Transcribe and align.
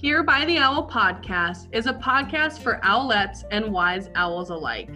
Here 0.00 0.22
by 0.22 0.46
the 0.46 0.56
Owl 0.56 0.88
podcast 0.88 1.68
is 1.72 1.84
a 1.84 1.92
podcast 1.92 2.62
for 2.62 2.80
owlets 2.82 3.44
and 3.50 3.70
wise 3.70 4.08
owls 4.14 4.48
alike. 4.48 4.88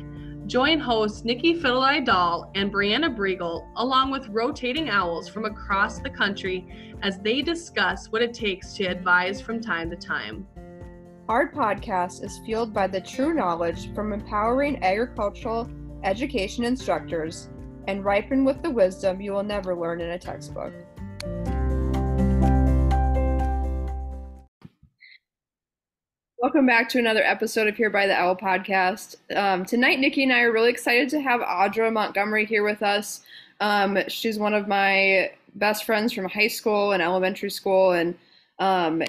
Join 0.46 0.80
hosts 0.80 1.26
Nikki 1.26 1.60
Fideldy-Doll 1.60 2.50
and 2.54 2.72
Brianna 2.72 3.14
Briegel, 3.14 3.68
along 3.76 4.12
with 4.12 4.26
rotating 4.28 4.88
owls 4.88 5.28
from 5.28 5.44
across 5.44 5.98
the 5.98 6.08
country, 6.08 6.96
as 7.02 7.18
they 7.18 7.42
discuss 7.42 8.06
what 8.06 8.22
it 8.22 8.32
takes 8.32 8.72
to 8.76 8.86
advise 8.86 9.42
from 9.42 9.60
time 9.60 9.90
to 9.90 9.96
time. 9.96 10.48
Our 11.28 11.52
podcast 11.52 12.24
is 12.24 12.40
fueled 12.46 12.72
by 12.72 12.86
the 12.86 13.02
true 13.02 13.34
knowledge 13.34 13.92
from 13.94 14.14
empowering 14.14 14.82
agricultural 14.82 15.70
education 16.02 16.64
instructors 16.64 17.50
and 17.88 18.06
ripened 18.06 18.46
with 18.46 18.62
the 18.62 18.70
wisdom 18.70 19.20
you 19.20 19.32
will 19.32 19.42
never 19.42 19.76
learn 19.76 20.00
in 20.00 20.12
a 20.12 20.18
textbook. 20.18 20.72
Welcome 26.44 26.66
back 26.66 26.90
to 26.90 26.98
another 26.98 27.22
episode 27.22 27.68
of 27.68 27.74
Here 27.74 27.88
by 27.88 28.06
the 28.06 28.12
Owl 28.12 28.36
podcast. 28.36 29.16
Um, 29.34 29.64
tonight, 29.64 29.98
Nikki 29.98 30.24
and 30.24 30.30
I 30.30 30.42
are 30.42 30.52
really 30.52 30.68
excited 30.68 31.08
to 31.08 31.20
have 31.22 31.40
Audra 31.40 31.90
Montgomery 31.90 32.44
here 32.44 32.62
with 32.62 32.82
us. 32.82 33.22
Um, 33.60 33.98
she's 34.08 34.38
one 34.38 34.52
of 34.52 34.68
my 34.68 35.32
best 35.54 35.84
friends 35.84 36.12
from 36.12 36.28
high 36.28 36.48
school 36.48 36.92
and 36.92 37.02
elementary 37.02 37.48
school, 37.48 37.92
and 37.92 38.14
um, 38.58 39.02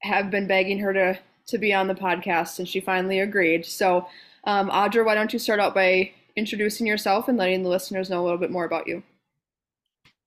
have 0.00 0.32
been 0.32 0.48
begging 0.48 0.80
her 0.80 0.92
to 0.92 1.16
to 1.46 1.58
be 1.58 1.72
on 1.72 1.86
the 1.86 1.94
podcast, 1.94 2.58
and 2.58 2.68
she 2.68 2.80
finally 2.80 3.20
agreed. 3.20 3.64
So, 3.64 4.08
um, 4.42 4.68
Audra, 4.68 5.06
why 5.06 5.14
don't 5.14 5.32
you 5.32 5.38
start 5.38 5.60
out 5.60 5.76
by 5.76 6.10
introducing 6.34 6.88
yourself 6.88 7.28
and 7.28 7.38
letting 7.38 7.62
the 7.62 7.68
listeners 7.68 8.10
know 8.10 8.20
a 8.20 8.24
little 8.24 8.36
bit 8.36 8.50
more 8.50 8.64
about 8.64 8.88
you? 8.88 9.04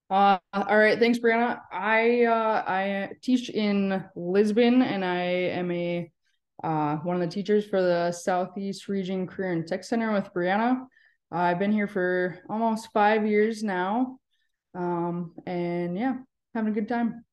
Uh, 0.08 0.38
all 0.54 0.78
right, 0.78 0.98
thanks, 0.98 1.18
Brianna. 1.18 1.60
I 1.70 2.24
uh, 2.24 2.64
I 2.66 3.10
teach 3.20 3.50
in 3.50 4.02
Lisbon, 4.16 4.80
and 4.80 5.04
I 5.04 5.18
am 5.18 5.70
a 5.70 6.10
uh, 6.64 6.96
one 6.96 7.14
of 7.14 7.20
the 7.20 7.32
teachers 7.32 7.66
for 7.66 7.82
the 7.82 8.10
Southeast 8.10 8.88
Region 8.88 9.26
Career 9.26 9.52
and 9.52 9.66
Tech 9.66 9.84
Center 9.84 10.12
with 10.12 10.32
Brianna. 10.32 10.80
Uh, 11.30 11.36
I've 11.36 11.58
been 11.58 11.72
here 11.72 11.86
for 11.86 12.38
almost 12.48 12.88
five 12.92 13.26
years 13.26 13.62
now. 13.62 14.18
Um, 14.74 15.34
and 15.46 15.96
yeah, 15.98 16.14
having 16.54 16.72
a 16.72 16.74
good 16.74 16.88
time. 16.88 17.24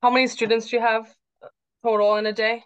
How 0.00 0.10
many 0.10 0.28
students 0.28 0.68
do 0.68 0.76
you 0.76 0.82
have 0.82 1.12
total 1.82 2.16
in 2.16 2.26
a 2.26 2.32
day? 2.32 2.62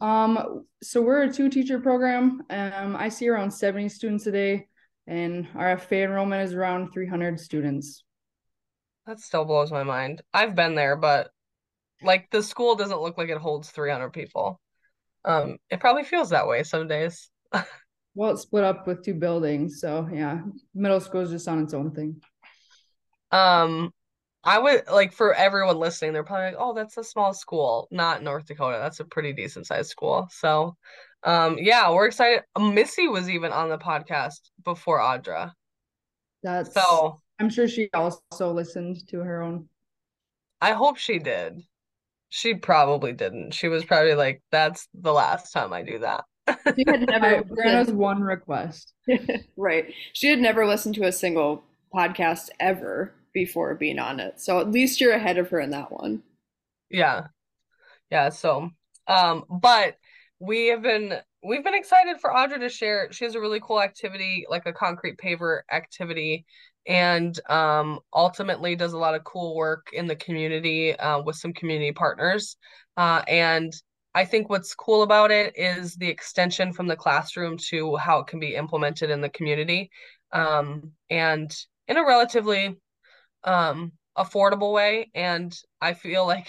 Um, 0.00 0.64
so 0.82 1.02
we're 1.02 1.24
a 1.24 1.32
two 1.32 1.50
teacher 1.50 1.78
program. 1.78 2.42
Um, 2.48 2.96
I 2.96 3.10
see 3.10 3.28
around 3.28 3.50
70 3.50 3.90
students 3.90 4.26
a 4.26 4.32
day, 4.32 4.68
and 5.06 5.46
our 5.54 5.76
FFA 5.76 6.04
enrollment 6.04 6.42
is 6.44 6.54
around 6.54 6.92
300 6.92 7.38
students. 7.38 8.04
That 9.06 9.20
still 9.20 9.44
blows 9.44 9.70
my 9.70 9.82
mind. 9.82 10.22
I've 10.32 10.54
been 10.54 10.74
there, 10.74 10.96
but 10.96 11.30
like 12.02 12.28
the 12.30 12.42
school 12.42 12.74
doesn't 12.74 13.00
look 13.00 13.18
like 13.18 13.28
it 13.28 13.38
holds 13.38 13.70
300 13.70 14.10
people. 14.10 14.60
Um, 15.24 15.58
it 15.70 15.80
probably 15.80 16.04
feels 16.04 16.30
that 16.30 16.46
way 16.46 16.62
some 16.62 16.88
days. 16.88 17.30
well, 18.14 18.32
it's 18.32 18.42
split 18.42 18.64
up 18.64 18.86
with 18.86 19.04
two 19.04 19.14
buildings, 19.14 19.80
so 19.80 20.08
yeah, 20.12 20.40
middle 20.74 21.00
school 21.00 21.22
is 21.22 21.30
just 21.30 21.48
on 21.48 21.62
its 21.62 21.74
own 21.74 21.92
thing. 21.92 22.20
Um, 23.30 23.92
I 24.44 24.58
would 24.58 24.84
like 24.90 25.12
for 25.12 25.34
everyone 25.34 25.78
listening, 25.78 26.12
they're 26.12 26.24
probably 26.24 26.46
like, 26.46 26.56
"Oh, 26.58 26.72
that's 26.72 26.96
a 26.96 27.04
small 27.04 27.34
school, 27.34 27.88
not 27.90 28.22
North 28.22 28.46
Dakota. 28.46 28.78
That's 28.80 29.00
a 29.00 29.04
pretty 29.04 29.32
decent 29.32 29.66
sized 29.66 29.90
school." 29.90 30.28
So, 30.30 30.76
um, 31.24 31.58
yeah, 31.58 31.90
we're 31.90 32.06
excited. 32.06 32.44
Missy 32.58 33.08
was 33.08 33.28
even 33.28 33.52
on 33.52 33.68
the 33.68 33.78
podcast 33.78 34.40
before 34.64 35.00
Audra. 35.00 35.52
That's 36.42 36.72
so. 36.72 37.20
I'm 37.40 37.50
sure 37.50 37.68
she 37.68 37.88
also 37.94 38.52
listened 38.52 39.06
to 39.08 39.18
her 39.18 39.42
own. 39.42 39.68
I 40.60 40.72
hope 40.72 40.96
she 40.96 41.18
did. 41.18 41.62
She 42.30 42.54
probably 42.54 43.12
didn't. 43.12 43.52
She 43.52 43.68
was 43.68 43.84
probably 43.84 44.14
like, 44.14 44.42
"That's 44.50 44.88
the 44.94 45.12
last 45.12 45.52
time 45.52 45.72
I 45.72 45.82
do 45.82 45.98
that." 46.00 46.24
she 46.76 46.84
had 46.86 47.00
never. 47.08 47.42
Brianna's 47.42 47.90
one 47.90 48.22
request. 48.22 48.92
right. 49.56 49.92
She 50.12 50.28
had 50.28 50.38
never 50.38 50.66
listened 50.66 50.94
to 50.96 51.04
a 51.04 51.12
single 51.12 51.64
podcast 51.94 52.50
ever 52.60 53.14
before 53.32 53.74
being 53.74 53.98
on 53.98 54.20
it, 54.20 54.40
so 54.40 54.60
at 54.60 54.70
least 54.70 55.00
you're 55.00 55.12
ahead 55.12 55.38
of 55.38 55.48
her 55.50 55.60
in 55.60 55.70
that 55.70 55.90
one. 55.90 56.22
Yeah, 56.90 57.28
yeah. 58.10 58.28
So, 58.30 58.70
um, 59.06 59.44
but 59.48 59.96
we 60.38 60.68
have 60.68 60.82
been 60.82 61.14
we've 61.42 61.64
been 61.64 61.74
excited 61.74 62.20
for 62.20 62.30
Audra 62.30 62.58
to 62.60 62.68
share. 62.68 63.12
She 63.12 63.24
has 63.24 63.34
a 63.34 63.40
really 63.40 63.60
cool 63.60 63.80
activity, 63.80 64.44
like 64.48 64.66
a 64.66 64.72
concrete 64.72 65.18
paver 65.18 65.60
activity 65.72 66.46
and 66.88 67.38
um, 67.50 68.00
ultimately 68.14 68.74
does 68.74 68.94
a 68.94 68.98
lot 68.98 69.14
of 69.14 69.22
cool 69.22 69.54
work 69.54 69.90
in 69.92 70.06
the 70.06 70.16
community 70.16 70.96
uh, 70.98 71.20
with 71.20 71.36
some 71.36 71.52
community 71.52 71.92
partners. 71.92 72.56
Uh, 72.96 73.22
and 73.28 73.72
I 74.14 74.24
think 74.24 74.48
what's 74.48 74.74
cool 74.74 75.02
about 75.02 75.30
it 75.30 75.52
is 75.54 75.94
the 75.94 76.08
extension 76.08 76.72
from 76.72 76.88
the 76.88 76.96
classroom 76.96 77.58
to 77.68 77.96
how 77.96 78.20
it 78.20 78.26
can 78.26 78.40
be 78.40 78.56
implemented 78.56 79.10
in 79.10 79.20
the 79.20 79.28
community 79.28 79.90
um, 80.32 80.90
and 81.10 81.54
in 81.86 81.98
a 81.98 82.04
relatively 82.06 82.76
um, 83.44 83.92
affordable 84.16 84.72
way. 84.72 85.10
And 85.14 85.54
I 85.82 85.92
feel 85.92 86.26
like 86.26 86.48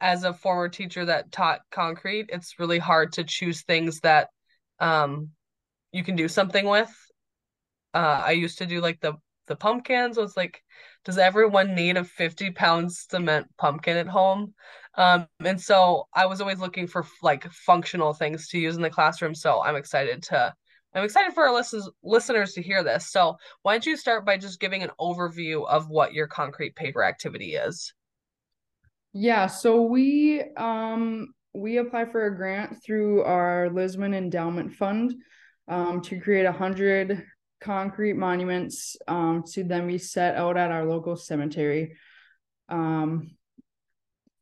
as 0.00 0.22
a 0.22 0.32
former 0.32 0.68
teacher 0.68 1.04
that 1.06 1.32
taught 1.32 1.60
concrete, 1.72 2.26
it's 2.28 2.60
really 2.60 2.78
hard 2.78 3.12
to 3.14 3.24
choose 3.24 3.62
things 3.62 3.98
that 4.00 4.28
um, 4.78 5.30
you 5.90 6.04
can 6.04 6.14
do 6.14 6.28
something 6.28 6.64
with. 6.64 6.94
Uh, 7.92 8.22
I 8.24 8.30
used 8.32 8.58
to 8.58 8.66
do 8.66 8.80
like 8.80 9.00
the 9.00 9.14
the 9.48 9.56
pumpkins 9.56 10.16
was 10.16 10.36
like 10.36 10.62
does 11.04 11.18
everyone 11.18 11.74
need 11.74 11.96
a 11.96 12.04
50 12.04 12.50
pound 12.52 12.92
cement 12.92 13.46
pumpkin 13.56 13.96
at 13.96 14.06
home? 14.06 14.54
Um, 14.94 15.26
and 15.44 15.60
so 15.60 16.08
i 16.14 16.26
was 16.26 16.40
always 16.40 16.58
looking 16.58 16.86
for 16.86 17.06
like 17.22 17.50
functional 17.52 18.12
things 18.12 18.48
to 18.48 18.58
use 18.58 18.76
in 18.76 18.82
the 18.82 18.90
classroom 18.90 19.34
so 19.34 19.62
i'm 19.62 19.76
excited 19.76 20.22
to 20.24 20.52
i'm 20.94 21.04
excited 21.04 21.34
for 21.34 21.46
our 21.46 21.54
listeners 21.54 21.88
listeners 22.02 22.52
to 22.54 22.62
hear 22.62 22.82
this. 22.82 23.10
So 23.10 23.36
why 23.62 23.74
don't 23.74 23.86
you 23.86 23.96
start 23.96 24.26
by 24.26 24.36
just 24.38 24.60
giving 24.60 24.82
an 24.82 24.90
overview 25.00 25.66
of 25.66 25.88
what 25.88 26.12
your 26.14 26.26
concrete 26.26 26.74
paver 26.74 27.06
activity 27.06 27.54
is? 27.54 27.92
Yeah 29.12 29.46
so 29.46 29.82
we 29.82 30.42
um 30.56 31.28
we 31.54 31.78
apply 31.78 32.04
for 32.04 32.26
a 32.26 32.36
grant 32.36 32.82
through 32.84 33.22
our 33.22 33.70
lisbon 33.70 34.14
endowment 34.14 34.72
fund 34.72 35.14
um, 35.66 36.00
to 36.02 36.20
create 36.20 36.46
a 36.46 36.52
hundred 36.52 37.24
concrete 37.60 38.14
monuments 38.14 38.96
um, 39.06 39.42
to 39.52 39.64
then 39.64 39.86
be 39.86 39.98
set 39.98 40.36
out 40.36 40.56
at 40.56 40.70
our 40.70 40.84
local 40.84 41.16
cemetery. 41.16 41.96
Um, 42.68 43.36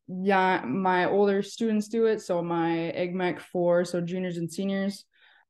yeah, 0.09 0.63
my 0.65 1.07
older 1.07 1.43
students 1.43 1.89
do 1.89 2.07
it. 2.07 2.21
So 2.21 2.43
my 2.43 2.91
Ag 2.91 3.15
Mech 3.15 3.41
four, 3.41 3.85
so 3.85 4.01
juniors 4.01 4.37
and 4.37 4.53
seniors, 4.53 5.05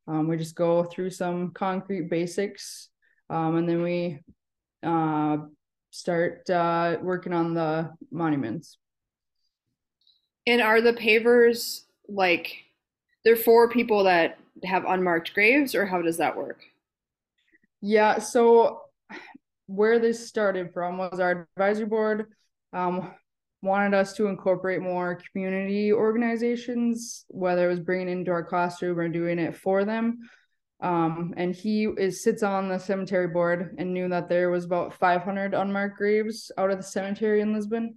um, 0.07 0.29
we 0.29 0.37
just 0.37 0.55
go 0.55 0.85
through 0.85 1.11
some 1.11 1.51
concrete 1.51 2.09
basics, 2.09 2.89
um, 3.29 3.57
and 3.57 3.69
then 3.69 3.83
we 3.83 4.21
uh, 4.83 5.39
start 5.91 6.49
uh, 6.49 6.97
working 7.03 7.33
on 7.33 7.55
the 7.55 7.91
monuments. 8.11 8.79
And 10.47 10.63
are 10.63 10.81
the 10.81 10.93
pavers 10.93 11.83
like 12.09 12.57
they're 13.25 13.35
for 13.35 13.69
people 13.69 14.05
that 14.05 14.39
have 14.63 14.85
unmarked 14.87 15.35
graves, 15.35 15.75
or 15.75 15.85
how 15.85 16.01
does 16.01 16.19
that 16.19 16.37
work? 16.37 16.63
Yeah, 17.89 18.19
so 18.19 18.81
where 19.67 20.01
this 20.01 20.27
started 20.27 20.73
from 20.75 20.99
was 20.99 21.21
our 21.21 21.49
advisory 21.57 21.87
board 21.87 22.27
um, 22.73 23.15
wanted 23.63 23.95
us 23.95 24.15
to 24.15 24.27
incorporate 24.27 24.83
more 24.83 25.21
community 25.31 25.93
organizations, 25.93 27.25
whether 27.29 27.67
it 27.67 27.71
was 27.71 27.79
bringing 27.79 28.09
into 28.09 28.33
our 28.33 28.43
classroom 28.43 28.99
or 28.99 29.09
doing 29.09 29.39
it 29.39 29.57
for 29.57 29.85
them. 29.85 30.19
Um, 30.81 31.33
and 31.37 31.55
he 31.55 31.85
is 31.85 32.25
sits 32.25 32.43
on 32.43 32.69
the 32.69 32.81
cemetery 32.81 33.29
board 33.29 33.77
and 33.79 33.95
knew 33.95 34.09
that 34.09 34.29
there 34.29 34.51
was 34.51 34.65
about 34.65 34.95
500 34.95 35.55
unmarked 35.55 35.97
graves 35.97 36.51
out 36.59 36.73
of 36.73 36.79
the 36.79 36.83
cemetery 36.83 37.41
in 37.41 37.55
Lisbon. 37.55 37.95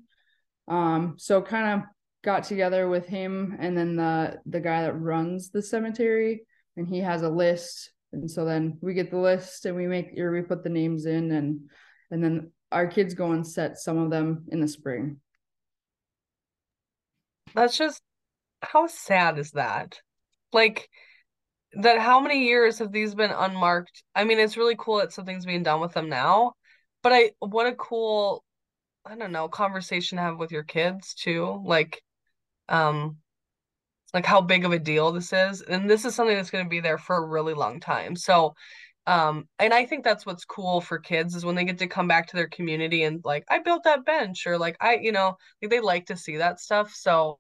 Um, 0.68 1.15
so 1.18 1.41
kind 1.41 1.81
of 1.81 1.89
got 2.24 2.44
together 2.44 2.88
with 2.88 3.07
him 3.07 3.57
and 3.59 3.75
then 3.75 3.95
the 3.95 4.38
the 4.45 4.59
guy 4.59 4.83
that 4.83 4.94
runs 4.94 5.50
the 5.50 5.63
cemetery, 5.63 6.41
and 6.77 6.88
he 6.88 7.00
has 7.00 7.24
a 7.24 7.30
list 7.30 7.89
and 8.11 8.29
so 8.29 8.45
then 8.45 8.77
we 8.81 8.94
get 8.94 9.11
the 9.11 9.17
list 9.17 9.65
and 9.65 9.75
we 9.75 9.88
make 9.88 10.17
or 10.17 10.31
we 10.31 10.41
put 10.41 10.63
the 10.63 10.69
names 10.69 11.06
in 11.06 11.31
and 11.31 11.69
and 12.11 12.23
then 12.23 12.51
our 12.71 12.88
kids 12.88 13.13
go 13.13 13.31
and 13.31 13.45
set 13.45 13.77
some 13.77 13.97
of 13.97 14.09
them 14.09 14.45
in 14.50 14.61
the 14.61 14.67
spring. 14.67 15.19
That's 17.56 17.77
just 17.77 18.01
how 18.61 18.88
sad 18.88 19.39
is 19.39 19.51
that? 19.51 20.00
Like 20.53 20.89
that 21.73 22.00
how 22.00 22.19
many 22.19 22.45
years 22.45 22.79
have 22.79 22.91
these 22.91 23.15
been 23.15 23.31
unmarked? 23.31 24.03
I 24.15 24.23
mean 24.23 24.39
it's 24.39 24.57
really 24.57 24.75
cool 24.77 24.97
that 24.97 25.13
something's 25.13 25.45
being 25.45 25.63
done 25.63 25.81
with 25.81 25.94
them 25.94 26.09
now 26.09 26.53
but 27.01 27.13
i 27.13 27.31
what 27.39 27.67
a 27.67 27.75
cool 27.75 28.44
i 29.05 29.15
don't 29.15 29.31
know 29.31 29.47
conversation 29.47 30.17
to 30.17 30.21
have 30.21 30.38
with 30.38 30.51
your 30.51 30.63
kids 30.63 31.13
too 31.13 31.62
like 31.65 32.01
um 32.67 33.17
like 34.13 34.25
how 34.25 34.41
big 34.41 34.65
of 34.65 34.71
a 34.71 34.79
deal 34.79 35.11
this 35.11 35.33
is 35.33 35.61
and 35.61 35.89
this 35.89 36.06
is 36.06 36.15
something 36.15 36.35
that's 36.35 36.50
going 36.50 36.63
to 36.63 36.69
be 36.69 36.79
there 36.79 36.97
for 36.97 37.17
a 37.17 37.27
really 37.27 37.53
long 37.53 37.79
time. 37.79 38.15
So 38.15 38.53
um 39.07 39.47
and 39.59 39.73
i 39.73 39.85
think 39.85 40.03
that's 40.03 40.25
what's 40.25 40.44
cool 40.45 40.81
for 40.81 41.00
kids 41.00 41.33
is 41.33 41.45
when 41.45 41.56
they 41.56 41.63
get 41.63 41.79
to 41.79 41.88
come 41.88 42.07
back 42.07 42.27
to 42.27 42.35
their 42.35 42.50
community 42.50 43.03
and 43.03 43.21
like 43.23 43.45
i 43.50 43.57
built 43.57 43.83
that 43.83 44.06
bench 44.06 44.45
or 44.45 44.57
like 44.57 44.75
i 44.81 44.95
you 45.01 45.11
know 45.11 45.38
like 45.61 45.71
they 45.71 45.79
like 45.79 46.06
to 46.06 46.17
see 46.17 46.38
that 46.38 46.59
stuff. 46.59 46.94
So 46.94 47.39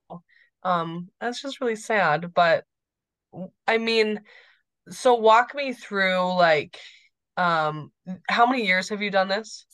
um 0.63 1.09
that's 1.21 1.41
just 1.41 1.61
really 1.61 1.75
sad 1.75 2.33
but 2.33 2.63
i 3.67 3.77
mean 3.77 4.19
so 4.89 5.15
walk 5.15 5.53
me 5.55 5.73
through 5.73 6.33
like 6.35 6.77
um 7.37 7.91
how 8.27 8.45
many 8.45 8.65
years 8.65 8.89
have 8.89 9.01
you 9.01 9.11
done 9.11 9.27
this 9.27 9.65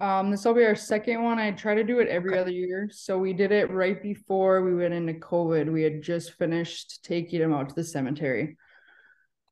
um 0.00 0.30
this 0.30 0.44
will 0.44 0.54
be 0.54 0.64
our 0.64 0.74
second 0.74 1.22
one 1.22 1.38
i 1.38 1.50
try 1.50 1.74
to 1.74 1.84
do 1.84 2.00
it 2.00 2.08
every 2.08 2.32
okay. 2.32 2.40
other 2.40 2.50
year 2.50 2.88
so 2.92 3.18
we 3.18 3.32
did 3.32 3.52
it 3.52 3.70
right 3.70 4.02
before 4.02 4.62
we 4.62 4.74
went 4.74 4.92
into 4.92 5.14
covid 5.14 5.72
we 5.72 5.82
had 5.82 6.02
just 6.02 6.34
finished 6.34 7.02
taking 7.02 7.40
them 7.40 7.52
out 7.52 7.68
to 7.68 7.74
the 7.74 7.84
cemetery 7.84 8.56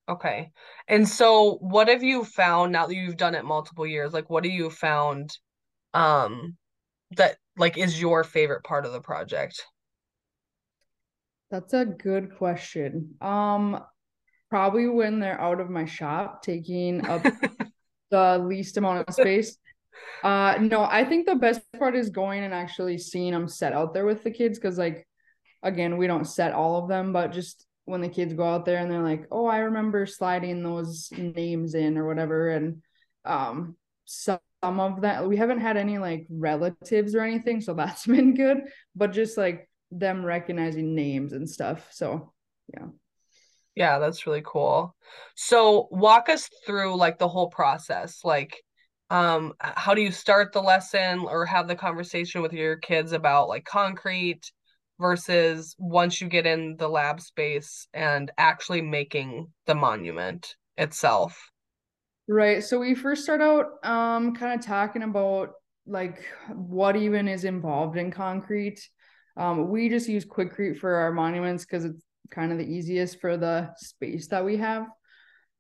Okay. 0.08 0.52
And 0.86 1.08
so 1.08 1.56
what 1.60 1.88
have 1.88 2.02
you 2.02 2.24
found 2.24 2.72
now 2.72 2.86
that 2.86 2.94
you've 2.94 3.16
done 3.16 3.34
it 3.34 3.44
multiple 3.44 3.86
years? 3.86 4.12
Like 4.12 4.28
what 4.28 4.44
have 4.44 4.52
you 4.52 4.70
found 4.70 5.36
um 5.94 6.56
that 7.12 7.36
like 7.56 7.78
is 7.78 8.00
your 8.00 8.24
favorite 8.24 8.64
part 8.64 8.84
of 8.84 8.92
the 8.92 9.00
project? 9.00 9.64
That's 11.50 11.72
a 11.72 11.84
good 11.84 12.36
question. 12.36 13.14
Um 13.20 13.82
probably 14.50 14.88
when 14.88 15.20
they're 15.20 15.40
out 15.40 15.60
of 15.60 15.70
my 15.70 15.86
shop 15.86 16.42
taking 16.42 17.06
up 17.06 17.22
the 18.10 18.38
least 18.44 18.76
amount 18.76 19.08
of 19.08 19.14
space. 19.14 19.56
Uh 20.22 20.58
no, 20.60 20.84
I 20.84 21.04
think 21.04 21.26
the 21.26 21.34
best 21.34 21.60
part 21.78 21.96
is 21.96 22.10
going 22.10 22.44
and 22.44 22.54
actually 22.54 22.98
seeing 22.98 23.32
them 23.32 23.48
set 23.48 23.72
out 23.72 23.94
there 23.94 24.06
with 24.06 24.22
the 24.22 24.30
kids 24.30 24.58
cuz 24.58 24.78
like 24.78 25.06
again, 25.62 25.96
we 25.96 26.06
don't 26.06 26.26
set 26.26 26.52
all 26.52 26.76
of 26.76 26.88
them, 26.88 27.12
but 27.12 27.32
just 27.32 27.66
when 27.86 28.00
the 28.00 28.08
kids 28.08 28.34
go 28.34 28.44
out 28.44 28.64
there 28.64 28.78
and 28.78 28.90
they're 28.90 29.02
like, 29.02 29.26
"Oh, 29.30 29.46
I 29.46 29.58
remember 29.58 30.06
sliding 30.06 30.62
those 30.62 31.10
names 31.12 31.74
in 31.74 31.98
or 31.98 32.06
whatever," 32.06 32.50
and 32.50 32.82
um, 33.24 33.76
some 34.04 34.38
of 34.62 35.02
that 35.02 35.26
we 35.26 35.36
haven't 35.36 35.60
had 35.60 35.76
any 35.76 35.98
like 35.98 36.26
relatives 36.30 37.14
or 37.14 37.20
anything, 37.20 37.60
so 37.60 37.74
that's 37.80 38.06
been 38.06 38.34
good. 38.34 38.58
But 38.94 39.12
just 39.12 39.36
like 39.36 39.68
them 39.90 40.24
recognizing 40.24 40.94
names 40.94 41.32
and 41.32 41.48
stuff, 41.48 41.88
so 41.92 42.32
yeah. 42.72 42.86
Yeah, 43.74 43.98
that's 43.98 44.26
really 44.26 44.42
cool. 44.44 44.94
So 45.34 45.88
walk 45.90 46.28
us 46.28 46.48
through 46.64 46.96
like 46.96 47.18
the 47.18 47.28
whole 47.28 47.48
process. 47.48 48.20
Like, 48.22 48.62
um, 49.10 49.52
how 49.60 49.94
do 49.94 50.02
you 50.02 50.10
start 50.10 50.52
the 50.52 50.62
lesson 50.62 51.20
or 51.20 51.46
have 51.46 51.68
the 51.68 51.76
conversation 51.76 52.42
with 52.42 52.52
your 52.52 52.76
kids 52.76 53.12
about 53.12 53.48
like 53.48 53.64
concrete? 53.64 54.50
versus 55.00 55.74
once 55.78 56.20
you 56.20 56.28
get 56.28 56.46
in 56.46 56.76
the 56.76 56.88
lab 56.88 57.20
space 57.20 57.88
and 57.92 58.30
actually 58.38 58.80
making 58.80 59.48
the 59.66 59.74
monument 59.74 60.54
itself 60.76 61.50
right 62.28 62.62
so 62.62 62.78
we 62.78 62.94
first 62.94 63.24
start 63.24 63.40
out 63.40 63.66
um 63.82 64.34
kind 64.34 64.58
of 64.58 64.64
talking 64.64 65.02
about 65.02 65.52
like 65.86 66.24
what 66.54 66.96
even 66.96 67.28
is 67.28 67.44
involved 67.44 67.96
in 67.96 68.10
concrete 68.10 68.88
um 69.36 69.68
we 69.68 69.88
just 69.88 70.08
use 70.08 70.24
Quikrete 70.24 70.78
for 70.78 70.94
our 70.94 71.12
monuments 71.12 71.64
because 71.64 71.84
it's 71.84 72.02
kind 72.30 72.52
of 72.52 72.58
the 72.58 72.64
easiest 72.64 73.20
for 73.20 73.36
the 73.36 73.70
space 73.76 74.28
that 74.28 74.44
we 74.44 74.56
have 74.56 74.86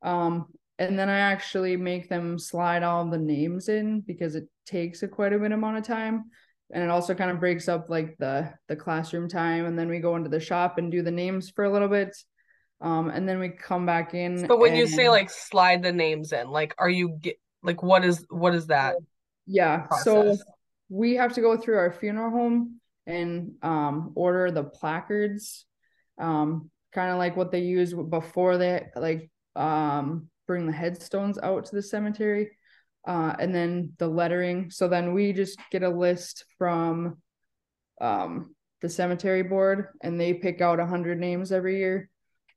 um 0.02 0.46
and 0.78 0.98
then 0.98 1.08
i 1.08 1.18
actually 1.18 1.76
make 1.76 2.08
them 2.08 2.38
slide 2.38 2.82
all 2.82 3.08
the 3.08 3.18
names 3.18 3.68
in 3.68 4.00
because 4.00 4.34
it 4.34 4.48
takes 4.66 5.02
a 5.02 5.08
quite 5.08 5.32
a 5.32 5.38
bit 5.38 5.52
amount 5.52 5.78
of 5.78 5.84
time. 5.84 6.24
And 6.72 6.82
it 6.82 6.90
also 6.90 7.14
kind 7.14 7.30
of 7.30 7.40
breaks 7.40 7.68
up 7.68 7.88
like 7.88 8.16
the 8.18 8.52
the 8.68 8.76
classroom 8.76 9.28
time. 9.28 9.66
And 9.66 9.78
then 9.78 9.88
we 9.88 9.98
go 10.00 10.16
into 10.16 10.30
the 10.30 10.40
shop 10.40 10.78
and 10.78 10.90
do 10.90 11.02
the 11.02 11.10
names 11.10 11.50
for 11.50 11.64
a 11.64 11.72
little 11.72 11.88
bit. 11.88 12.16
Um 12.80 13.08
and 13.10 13.28
then 13.28 13.38
we 13.38 13.50
come 13.50 13.86
back 13.86 14.14
in 14.14 14.46
but 14.46 14.58
when 14.58 14.70
and... 14.70 14.78
you 14.78 14.86
say 14.86 15.08
like 15.08 15.30
slide 15.30 15.82
the 15.82 15.92
names 15.92 16.32
in 16.32 16.48
like 16.48 16.74
are 16.76 16.90
you 16.90 17.16
get 17.20 17.36
like 17.62 17.82
what 17.82 18.04
is 18.04 18.26
what 18.28 18.54
is 18.54 18.66
that 18.66 18.96
yeah 19.46 19.82
process? 19.86 20.04
so 20.04 20.36
we 20.88 21.14
have 21.14 21.32
to 21.34 21.40
go 21.40 21.56
through 21.56 21.78
our 21.78 21.92
funeral 21.92 22.30
home 22.30 22.80
and 23.06 23.52
um 23.62 24.12
order 24.16 24.50
the 24.50 24.64
placards 24.64 25.66
um 26.18 26.68
kind 26.92 27.12
of 27.12 27.16
like 27.16 27.36
what 27.36 27.52
they 27.52 27.60
use 27.60 27.94
before 27.94 28.58
they 28.58 28.84
like 28.96 29.30
um 29.54 30.28
bring 30.46 30.66
the 30.66 30.72
headstones 30.72 31.38
out 31.38 31.66
to 31.66 31.74
the 31.74 31.82
cemetery 31.82 32.50
uh, 33.06 33.34
and 33.38 33.54
then 33.54 33.92
the 33.98 34.08
lettering. 34.08 34.70
So 34.70 34.88
then 34.88 35.14
we 35.14 35.32
just 35.32 35.58
get 35.70 35.82
a 35.82 35.88
list 35.88 36.44
from 36.58 37.18
um, 38.00 38.54
the 38.80 38.88
cemetery 38.88 39.42
board, 39.42 39.88
and 40.02 40.20
they 40.20 40.34
pick 40.34 40.60
out 40.60 40.80
a 40.80 40.86
hundred 40.86 41.18
names 41.18 41.52
every 41.52 41.78
year, 41.78 42.10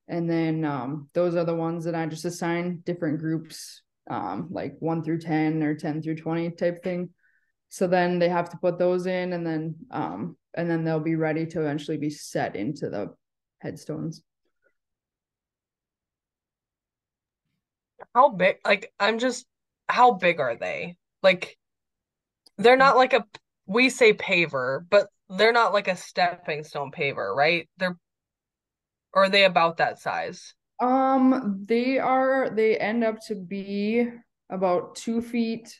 and 0.07 0.29
then 0.29 0.65
um, 0.65 1.09
those 1.13 1.35
are 1.35 1.45
the 1.45 1.55
ones 1.55 1.85
that 1.85 1.95
I 1.95 2.05
just 2.05 2.25
assign 2.25 2.81
different 2.85 3.19
groups, 3.19 3.81
um, 4.09 4.47
like 4.51 4.75
one 4.79 5.03
through 5.03 5.19
ten 5.19 5.63
or 5.63 5.75
ten 5.75 6.01
through 6.01 6.17
twenty 6.17 6.49
type 6.49 6.83
thing. 6.83 7.09
So 7.69 7.87
then 7.87 8.19
they 8.19 8.29
have 8.29 8.49
to 8.49 8.57
put 8.57 8.79
those 8.79 9.05
in, 9.05 9.33
and 9.33 9.45
then 9.45 9.75
um, 9.91 10.37
and 10.53 10.69
then 10.69 10.83
they'll 10.83 10.99
be 10.99 11.15
ready 11.15 11.45
to 11.45 11.61
eventually 11.61 11.97
be 11.97 12.09
set 12.09 12.55
into 12.55 12.89
the 12.89 13.13
headstones. 13.59 14.21
How 18.13 18.30
big? 18.30 18.57
Like 18.65 18.92
I'm 19.00 19.19
just 19.19 19.45
how 19.88 20.13
big 20.13 20.39
are 20.39 20.56
they? 20.56 20.98
Like 21.24 21.57
they're 22.57 22.77
not 22.77 22.98
like 22.98 23.13
a 23.13 23.25
we 23.65 23.89
say 23.89 24.13
paver, 24.13 24.86
but 24.89 25.07
they're 25.30 25.54
not 25.54 25.74
like 25.74 25.88
a 25.88 25.95
stepping 25.95 26.63
stone 26.63 26.92
paver, 26.92 27.36
right? 27.36 27.69
They're 27.77 27.98
or 29.13 29.24
are 29.24 29.30
they 29.30 29.45
about 29.45 29.77
that 29.77 30.00
size? 30.00 30.54
Um, 30.80 31.63
they 31.68 31.98
are 31.98 32.50
they 32.50 32.77
end 32.77 33.04
up 33.04 33.18
to 33.27 33.36
be 33.36 34.07
about 34.50 34.95
two 34.95 35.21
feet 35.21 35.75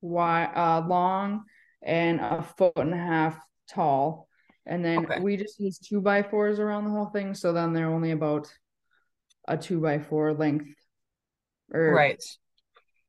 wide 0.00 0.52
uh 0.54 0.86
long 0.86 1.42
and 1.82 2.20
a 2.20 2.42
foot 2.56 2.72
and 2.76 2.94
a 2.94 2.96
half 2.96 3.38
tall. 3.68 4.28
And 4.66 4.84
then 4.84 5.06
okay. 5.06 5.20
we 5.20 5.36
just 5.36 5.58
use 5.58 5.78
two 5.78 6.00
by 6.00 6.22
fours 6.22 6.58
around 6.58 6.84
the 6.84 6.90
whole 6.90 7.06
thing. 7.06 7.34
So 7.34 7.52
then 7.52 7.72
they're 7.72 7.90
only 7.90 8.10
about 8.10 8.52
a 9.46 9.56
two 9.56 9.80
by 9.80 9.98
four 9.98 10.34
length. 10.34 10.74
Or 11.72 11.92
right 11.92 12.22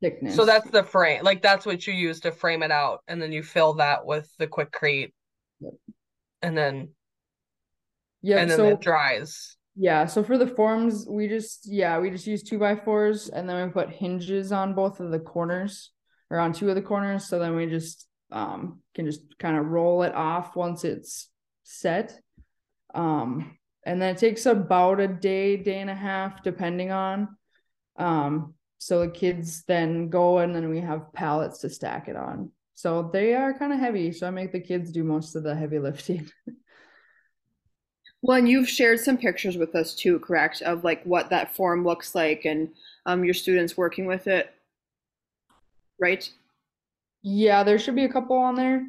thickness. 0.01 0.35
So 0.35 0.45
that's 0.45 0.69
the 0.69 0.83
frame. 0.83 1.23
Like 1.23 1.41
that's 1.41 1.65
what 1.65 1.85
you 1.85 1.93
use 1.93 2.19
to 2.21 2.31
frame 2.31 2.63
it 2.63 2.71
out, 2.71 3.01
and 3.07 3.21
then 3.21 3.31
you 3.31 3.43
fill 3.43 3.73
that 3.75 4.05
with 4.05 4.29
the 4.37 4.47
Quikrete, 4.47 5.13
yep. 5.59 5.73
and 6.41 6.57
then 6.57 6.89
yeah, 8.21 8.39
and 8.39 8.49
then 8.49 8.57
so, 8.57 8.67
it 8.69 8.81
dries. 8.81 9.57
Yeah. 9.75 10.05
So 10.05 10.23
for 10.23 10.37
the 10.37 10.47
forms, 10.47 11.05
we 11.09 11.27
just 11.27 11.71
yeah 11.71 11.99
we 11.99 12.09
just 12.09 12.27
use 12.27 12.43
two 12.43 12.59
by 12.59 12.75
fours, 12.75 13.29
and 13.29 13.47
then 13.47 13.65
we 13.65 13.71
put 13.71 13.89
hinges 13.89 14.51
on 14.51 14.73
both 14.73 14.99
of 14.99 15.11
the 15.11 15.19
corners 15.19 15.91
or 16.29 16.39
on 16.39 16.53
two 16.53 16.69
of 16.69 16.75
the 16.75 16.81
corners. 16.81 17.27
So 17.27 17.39
then 17.39 17.55
we 17.55 17.65
just 17.65 18.07
um 18.31 18.81
can 18.93 19.05
just 19.05 19.21
kind 19.39 19.57
of 19.57 19.65
roll 19.65 20.03
it 20.03 20.13
off 20.13 20.55
once 20.55 20.83
it's 20.83 21.29
set. 21.63 22.19
Um, 22.93 23.57
and 23.85 24.01
then 24.01 24.15
it 24.15 24.17
takes 24.19 24.45
about 24.45 24.99
a 24.99 25.07
day, 25.07 25.55
day 25.55 25.79
and 25.79 25.89
a 25.89 25.95
half, 25.95 26.43
depending 26.43 26.91
on. 26.91 27.29
Um, 27.99 28.55
so 28.79 29.01
the 29.01 29.11
kids 29.11 29.63
then 29.67 30.09
go 30.09 30.39
and 30.39 30.55
then 30.55 30.69
we 30.69 30.79
have 30.79 31.13
pallets 31.13 31.59
to 31.59 31.69
stack 31.69 32.07
it 32.07 32.15
on. 32.15 32.51
So 32.73 33.09
they 33.11 33.35
are 33.35 33.53
kind 33.53 33.73
of 33.73 33.79
heavy. 33.79 34.13
So 34.13 34.25
I 34.25 34.31
make 34.31 34.53
the 34.53 34.59
kids 34.59 34.91
do 34.91 35.03
most 35.03 35.35
of 35.35 35.43
the 35.43 35.53
heavy 35.53 35.79
lifting. 35.79 36.31
well, 38.21 38.37
and 38.37 38.47
you've 38.47 38.69
shared 38.69 39.01
some 39.01 39.17
pictures 39.17 39.57
with 39.57 39.75
us 39.75 39.93
too, 39.93 40.17
correct? 40.19 40.61
Of 40.61 40.85
like 40.85 41.03
what 41.03 41.29
that 41.29 41.53
form 41.53 41.83
looks 41.83 42.15
like 42.15 42.45
and 42.45 42.69
um, 43.05 43.25
your 43.25 43.33
students 43.33 43.75
working 43.75 44.05
with 44.05 44.27
it, 44.27 44.49
right? 45.99 46.27
Yeah, 47.21 47.63
there 47.63 47.79
should 47.79 47.95
be 47.95 48.05
a 48.05 48.13
couple 48.13 48.37
on 48.37 48.55
there. 48.55 48.85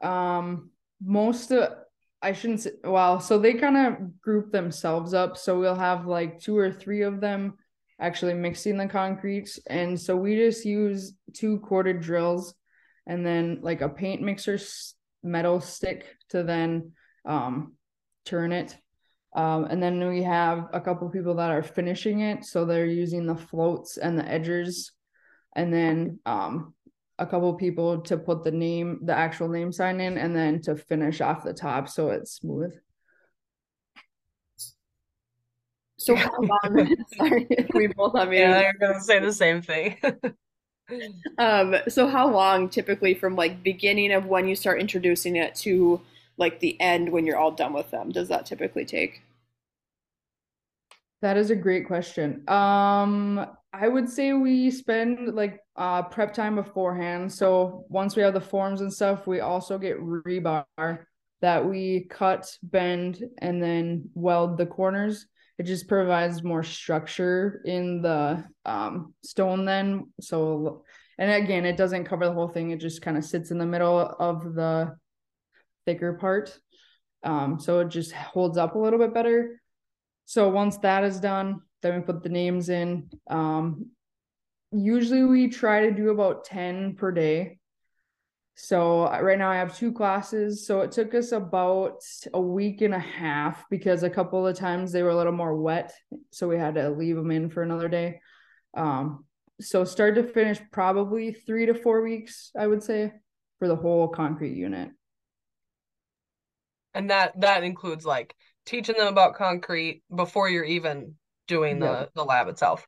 Um, 0.00 0.70
most 1.04 1.50
of, 1.50 1.74
I 2.22 2.32
shouldn't 2.32 2.62
say, 2.62 2.70
well, 2.84 3.20
so 3.20 3.38
they 3.38 3.52
kind 3.52 3.76
of 3.76 4.18
group 4.22 4.50
themselves 4.50 5.12
up. 5.12 5.36
So 5.36 5.60
we'll 5.60 5.74
have 5.74 6.06
like 6.06 6.40
two 6.40 6.56
or 6.56 6.72
three 6.72 7.02
of 7.02 7.20
them 7.20 7.58
actually 8.00 8.34
mixing 8.34 8.76
the 8.76 8.86
concrete. 8.86 9.58
And 9.68 9.98
so 9.98 10.16
we 10.16 10.36
just 10.36 10.64
use 10.64 11.14
two 11.32 11.58
corded 11.60 12.00
drills 12.00 12.54
and 13.06 13.24
then 13.24 13.60
like 13.62 13.80
a 13.80 13.88
paint 13.88 14.22
mixer 14.22 14.58
metal 15.22 15.60
stick 15.60 16.04
to 16.30 16.42
then 16.42 16.92
um, 17.24 17.74
turn 18.24 18.52
it. 18.52 18.76
Um, 19.34 19.64
and 19.64 19.82
then 19.82 20.06
we 20.08 20.22
have 20.22 20.68
a 20.72 20.80
couple 20.80 21.08
people 21.10 21.34
that 21.34 21.50
are 21.50 21.62
finishing 21.62 22.20
it. 22.20 22.44
So 22.44 22.64
they're 22.64 22.86
using 22.86 23.26
the 23.26 23.36
floats 23.36 23.98
and 23.98 24.18
the 24.18 24.22
edgers. 24.22 24.90
And 25.54 25.72
then 25.72 26.18
um, 26.26 26.74
a 27.18 27.26
couple 27.26 27.52
people 27.54 28.00
to 28.02 28.16
put 28.16 28.44
the 28.44 28.50
name, 28.50 29.00
the 29.04 29.14
actual 29.14 29.48
name 29.48 29.72
sign 29.72 30.00
in, 30.00 30.18
and 30.18 30.34
then 30.34 30.60
to 30.62 30.76
finish 30.76 31.20
off 31.20 31.44
the 31.44 31.52
top 31.52 31.88
so 31.88 32.10
it's 32.10 32.32
smooth. 32.32 32.74
So 35.98 36.14
how 36.14 36.38
long? 36.40 36.96
sorry, 37.16 37.46
we 37.74 37.86
both 37.88 38.16
have. 38.16 38.32
Yeah, 38.32 38.60
you're 38.60 38.74
gonna 38.74 39.00
say 39.00 39.18
the 39.18 39.32
same 39.32 39.62
thing. 39.62 39.96
um. 41.38 41.76
So 41.88 42.06
how 42.06 42.30
long, 42.30 42.68
typically, 42.68 43.14
from 43.14 43.34
like 43.36 43.62
beginning 43.62 44.12
of 44.12 44.26
when 44.26 44.46
you 44.48 44.54
start 44.54 44.80
introducing 44.80 45.36
it 45.36 45.54
to 45.56 46.00
like 46.36 46.60
the 46.60 46.78
end 46.80 47.10
when 47.10 47.24
you're 47.26 47.38
all 47.38 47.50
done 47.50 47.72
with 47.72 47.90
them, 47.90 48.10
does 48.10 48.28
that 48.28 48.46
typically 48.46 48.84
take? 48.84 49.22
That 51.22 51.38
is 51.38 51.50
a 51.50 51.56
great 51.56 51.86
question. 51.86 52.46
Um, 52.48 53.46
I 53.72 53.88
would 53.88 54.08
say 54.08 54.34
we 54.34 54.70
spend 54.70 55.34
like 55.34 55.60
uh 55.76 56.02
prep 56.02 56.34
time 56.34 56.56
beforehand. 56.56 57.32
So 57.32 57.86
once 57.88 58.16
we 58.16 58.22
have 58.22 58.34
the 58.34 58.40
forms 58.40 58.82
and 58.82 58.92
stuff, 58.92 59.26
we 59.26 59.40
also 59.40 59.78
get 59.78 59.98
rebar 59.98 60.64
that 61.40 61.64
we 61.66 62.06
cut, 62.10 62.46
bend, 62.62 63.22
and 63.38 63.62
then 63.62 64.10
weld 64.14 64.58
the 64.58 64.66
corners. 64.66 65.26
It 65.58 65.64
just 65.64 65.88
provides 65.88 66.42
more 66.42 66.62
structure 66.62 67.62
in 67.64 68.02
the 68.02 68.44
um, 68.64 69.14
stone 69.22 69.64
then. 69.64 70.12
So 70.20 70.84
and 71.18 71.30
again, 71.30 71.64
it 71.64 71.76
doesn't 71.76 72.04
cover 72.04 72.26
the 72.26 72.32
whole 72.32 72.48
thing. 72.48 72.70
It 72.70 72.80
just 72.80 73.02
kind 73.02 73.16
of 73.16 73.24
sits 73.24 73.50
in 73.50 73.58
the 73.58 73.66
middle 73.66 73.98
of 73.98 74.54
the 74.54 74.96
thicker 75.86 76.14
part. 76.14 76.56
Um, 77.22 77.58
so 77.58 77.80
it 77.80 77.88
just 77.88 78.12
holds 78.12 78.58
up 78.58 78.74
a 78.74 78.78
little 78.78 78.98
bit 78.98 79.14
better. 79.14 79.60
So 80.26 80.48
once 80.48 80.76
that 80.78 81.04
is 81.04 81.20
done, 81.20 81.60
then 81.82 81.96
we 81.96 82.00
put 82.02 82.22
the 82.22 82.28
names 82.28 82.68
in. 82.68 83.08
Um, 83.28 83.90
usually 84.72 85.24
we 85.24 85.48
try 85.48 85.86
to 85.86 85.92
do 85.92 86.10
about 86.10 86.44
10 86.44 86.96
per 86.96 87.12
day. 87.12 87.58
So 88.58 89.06
uh, 89.06 89.20
right 89.20 89.38
now 89.38 89.50
I 89.50 89.56
have 89.56 89.76
two 89.76 89.92
classes. 89.92 90.66
So 90.66 90.80
it 90.80 90.90
took 90.90 91.14
us 91.14 91.32
about 91.32 92.00
a 92.32 92.40
week 92.40 92.80
and 92.80 92.94
a 92.94 92.98
half 92.98 93.64
because 93.68 94.02
a 94.02 94.10
couple 94.10 94.46
of 94.46 94.56
times 94.56 94.92
they 94.92 95.02
were 95.02 95.10
a 95.10 95.16
little 95.16 95.32
more 95.32 95.54
wet. 95.54 95.92
So 96.30 96.48
we 96.48 96.56
had 96.56 96.74
to 96.76 96.88
leave 96.88 97.16
them 97.16 97.30
in 97.30 97.50
for 97.50 97.62
another 97.62 97.88
day. 97.88 98.20
Um, 98.74 99.26
so 99.60 99.84
start 99.84 100.14
to 100.14 100.22
finish, 100.22 100.58
probably 100.72 101.32
three 101.32 101.66
to 101.66 101.74
four 101.74 102.02
weeks, 102.02 102.50
I 102.58 102.66
would 102.66 102.82
say, 102.82 103.12
for 103.58 103.68
the 103.68 103.76
whole 103.76 104.08
concrete 104.08 104.56
unit. 104.56 104.90
And 106.94 107.10
that 107.10 107.38
that 107.42 107.62
includes 107.62 108.06
like 108.06 108.34
teaching 108.64 108.96
them 108.96 109.06
about 109.06 109.34
concrete 109.34 110.02
before 110.14 110.48
you're 110.48 110.64
even 110.64 111.14
doing 111.46 111.78
the 111.78 111.86
yep. 111.86 112.10
the 112.14 112.24
lab 112.24 112.48
itself. 112.48 112.86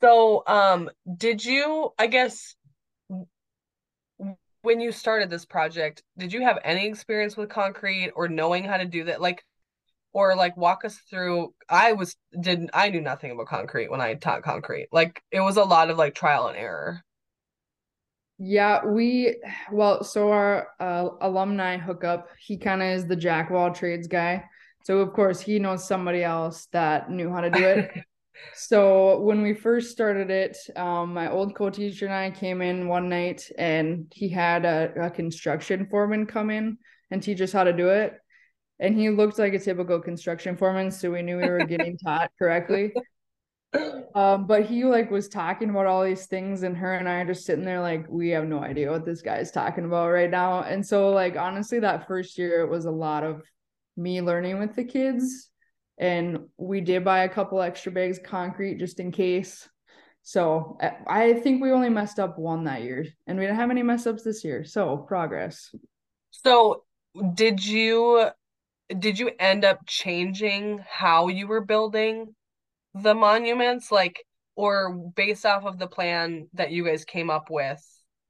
So, 0.00 0.42
um, 0.46 0.90
did 1.16 1.44
you, 1.44 1.90
I 1.98 2.08
guess, 2.08 2.54
when 4.62 4.80
you 4.80 4.92
started 4.92 5.30
this 5.30 5.44
project, 5.44 6.02
did 6.16 6.32
you 6.32 6.42
have 6.42 6.58
any 6.64 6.86
experience 6.86 7.36
with 7.36 7.48
concrete 7.48 8.12
or 8.14 8.28
knowing 8.28 8.64
how 8.64 8.76
to 8.76 8.84
do 8.84 9.04
that? 9.04 9.20
Like, 9.20 9.44
or 10.12 10.34
like 10.34 10.56
walk 10.56 10.84
us 10.84 10.96
through. 11.10 11.54
I 11.68 11.92
was 11.92 12.16
didn't 12.40 12.70
I 12.72 12.90
knew 12.90 13.00
nothing 13.00 13.30
about 13.30 13.46
concrete 13.46 13.90
when 13.90 14.00
I 14.00 14.14
taught 14.14 14.42
concrete. 14.42 14.88
Like, 14.92 15.22
it 15.30 15.40
was 15.40 15.56
a 15.56 15.64
lot 15.64 15.90
of 15.90 15.98
like 15.98 16.14
trial 16.14 16.48
and 16.48 16.56
error. 16.56 17.02
Yeah, 18.38 18.84
we 18.84 19.36
well, 19.72 20.04
so 20.04 20.30
our 20.30 20.68
uh, 20.78 21.08
alumni 21.20 21.76
hookup, 21.76 22.28
he 22.38 22.56
kind 22.56 22.82
of 22.82 22.88
is 22.88 23.06
the 23.06 23.16
jack 23.16 23.50
of 23.50 23.56
all 23.56 23.72
trades 23.72 24.06
guy. 24.06 24.44
So 24.84 24.98
of 24.98 25.12
course 25.12 25.40
he 25.40 25.58
knows 25.58 25.86
somebody 25.86 26.22
else 26.22 26.66
that 26.72 27.10
knew 27.10 27.30
how 27.30 27.40
to 27.40 27.50
do 27.50 27.64
it. 27.64 27.90
so 28.54 29.20
when 29.20 29.42
we 29.42 29.54
first 29.54 29.90
started 29.90 30.30
it, 30.30 30.56
um, 30.76 31.14
my 31.14 31.30
old 31.30 31.54
co-teacher 31.54 32.06
and 32.06 32.14
I 32.14 32.30
came 32.30 32.60
in 32.60 32.88
one 32.88 33.08
night 33.08 33.48
and 33.56 34.12
he 34.14 34.28
had 34.28 34.64
a, 34.64 34.92
a 35.06 35.10
construction 35.10 35.86
foreman 35.86 36.26
come 36.26 36.50
in 36.50 36.78
and 37.10 37.22
teach 37.22 37.40
us 37.40 37.52
how 37.52 37.64
to 37.64 37.72
do 37.72 37.88
it. 37.88 38.14
And 38.80 38.96
he 38.96 39.10
looked 39.10 39.38
like 39.38 39.54
a 39.54 39.58
typical 39.58 40.00
construction 40.00 40.56
foreman, 40.56 40.90
so 40.90 41.10
we 41.10 41.22
knew 41.22 41.38
we 41.38 41.48
were 41.48 41.66
getting 41.66 41.98
taught 42.04 42.30
correctly. 42.38 42.92
Um 44.14 44.46
but 44.46 44.64
he 44.64 44.84
like 44.84 45.10
was 45.10 45.28
talking 45.28 45.68
about 45.68 45.86
all 45.86 46.02
these 46.02 46.26
things 46.26 46.62
and 46.62 46.74
her 46.74 46.94
and 46.94 47.06
i 47.06 47.16
are 47.16 47.26
just 47.26 47.44
sitting 47.44 47.66
there 47.66 47.82
like 47.82 48.06
we 48.08 48.30
have 48.30 48.46
no 48.46 48.60
idea 48.60 48.90
what 48.90 49.04
this 49.04 49.20
guy 49.20 49.36
is 49.36 49.50
talking 49.50 49.84
about 49.84 50.08
right 50.08 50.30
now. 50.30 50.62
And 50.62 50.84
so 50.84 51.10
like 51.10 51.36
honestly 51.36 51.78
that 51.80 52.08
first 52.08 52.38
year 52.38 52.62
it 52.62 52.70
was 52.70 52.86
a 52.86 52.90
lot 52.90 53.24
of 53.24 53.42
me 53.96 54.22
learning 54.22 54.58
with 54.58 54.74
the 54.74 54.84
kids 54.84 55.50
and 55.98 56.40
we 56.56 56.80
did 56.80 57.04
buy 57.04 57.24
a 57.24 57.28
couple 57.28 57.60
extra 57.60 57.92
bags 57.92 58.18
of 58.18 58.24
concrete 58.24 58.78
just 58.78 59.00
in 59.00 59.12
case. 59.12 59.68
So 60.22 60.76
i 61.06 61.32
think 61.32 61.62
we 61.62 61.70
only 61.70 61.88
messed 61.88 62.18
up 62.18 62.38
one 62.38 62.64
that 62.64 62.82
year 62.82 63.06
and 63.26 63.38
we 63.38 63.46
didn't 63.46 63.56
have 63.56 63.70
any 63.70 63.82
mess 63.82 64.06
ups 64.06 64.24
this 64.24 64.44
year. 64.44 64.64
So 64.64 64.98
progress. 64.98 65.74
So 66.30 66.84
did 67.34 67.64
you 67.64 68.28
did 68.98 69.18
you 69.18 69.30
end 69.38 69.64
up 69.64 69.80
changing 69.86 70.84
how 70.88 71.28
you 71.28 71.46
were 71.46 71.64
building 71.64 72.34
the 72.94 73.14
monuments? 73.14 73.90
Like 73.90 74.24
or 74.58 74.92
based 75.14 75.46
off 75.46 75.64
of 75.64 75.78
the 75.78 75.86
plan 75.86 76.48
that 76.52 76.72
you 76.72 76.84
guys 76.84 77.04
came 77.04 77.30
up 77.30 77.48
with 77.48 77.80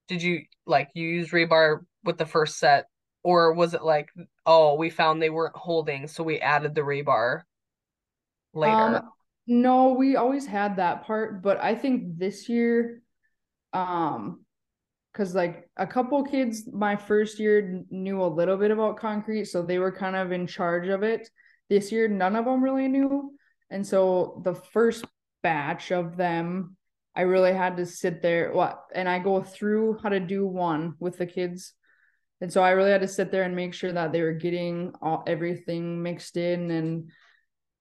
did 0.08 0.22
you 0.22 0.42
like 0.66 0.90
you 0.94 1.08
use 1.08 1.30
rebar 1.30 1.80
with 2.04 2.18
the 2.18 2.26
first 2.26 2.58
set 2.58 2.84
or 3.24 3.54
was 3.54 3.72
it 3.72 3.82
like 3.82 4.10
oh 4.44 4.74
we 4.74 4.90
found 4.90 5.22
they 5.22 5.30
weren't 5.30 5.56
holding 5.56 6.06
so 6.06 6.22
we 6.22 6.38
added 6.38 6.74
the 6.74 6.82
rebar 6.82 7.42
later 8.58 8.96
um, 8.96 9.02
no 9.46 9.92
we 9.92 10.16
always 10.16 10.46
had 10.46 10.76
that 10.76 11.04
part 11.04 11.42
but 11.42 11.62
i 11.62 11.74
think 11.74 12.18
this 12.18 12.48
year 12.48 13.00
um 13.72 14.44
because 15.12 15.34
like 15.34 15.68
a 15.76 15.86
couple 15.86 16.22
kids 16.22 16.68
my 16.72 16.94
first 16.94 17.38
year 17.38 17.82
knew 17.90 18.22
a 18.22 18.26
little 18.26 18.56
bit 18.56 18.70
about 18.70 18.98
concrete 18.98 19.46
so 19.46 19.62
they 19.62 19.78
were 19.78 19.92
kind 19.92 20.16
of 20.16 20.32
in 20.32 20.46
charge 20.46 20.88
of 20.88 21.02
it 21.02 21.28
this 21.68 21.90
year 21.90 22.08
none 22.08 22.36
of 22.36 22.44
them 22.44 22.62
really 22.62 22.88
knew 22.88 23.32
and 23.70 23.86
so 23.86 24.40
the 24.44 24.54
first 24.54 25.04
batch 25.42 25.90
of 25.90 26.16
them, 26.16 26.76
I 27.14 27.22
really 27.22 27.52
had 27.52 27.76
to 27.78 27.86
sit 27.86 28.22
there 28.22 28.52
what 28.52 28.84
and 28.94 29.08
I 29.08 29.18
go 29.18 29.42
through 29.42 29.98
how 30.02 30.08
to 30.08 30.20
do 30.20 30.46
one 30.46 30.94
with 31.00 31.18
the 31.18 31.26
kids. 31.26 31.74
And 32.40 32.52
so 32.52 32.62
I 32.62 32.70
really 32.70 32.92
had 32.92 33.00
to 33.00 33.08
sit 33.08 33.32
there 33.32 33.42
and 33.42 33.56
make 33.56 33.74
sure 33.74 33.92
that 33.92 34.12
they 34.12 34.22
were 34.22 34.32
getting 34.32 34.92
all 35.02 35.24
everything 35.26 36.02
mixed 36.02 36.36
in 36.36 36.70
and 36.70 37.10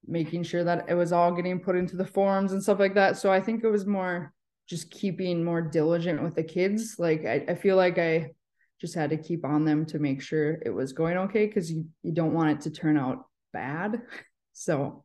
making 0.08 0.44
sure 0.44 0.64
that 0.64 0.86
it 0.88 0.94
was 0.94 1.12
all 1.12 1.32
getting 1.32 1.60
put 1.60 1.76
into 1.76 1.98
the 1.98 2.06
forms 2.06 2.54
and 2.54 2.64
stuff 2.64 2.80
like 2.80 2.96
that. 2.96 3.18
So 3.18 3.32
I 3.32 3.42
think 3.42 3.64
it 3.64 3.70
was 3.70 3.86
more 3.86 4.34
just 4.68 4.92
keeping 4.92 5.44
more 5.44 5.62
diligent 5.62 6.22
with 6.22 6.36
the 6.36 6.44
kids. 6.44 6.96
Like 6.98 7.26
I, 7.26 7.46
I 7.50 7.56
feel 7.56 7.76
like 7.76 7.98
I 7.98 8.32
just 8.80 8.96
had 8.96 9.10
to 9.10 9.18
keep 9.18 9.46
on 9.46 9.66
them 9.66 9.86
to 9.88 10.00
make 10.00 10.22
sure 10.22 10.60
it 10.66 10.70
was 10.70 10.94
going 10.94 11.18
okay 11.18 11.48
because 11.48 11.72
you, 11.72 11.86
you 12.04 12.14
don't 12.14 12.34
want 12.34 12.52
it 12.52 12.62
to 12.62 12.72
turn 12.72 12.98
out 12.98 13.26
bad. 13.54 14.02
So 14.60 15.04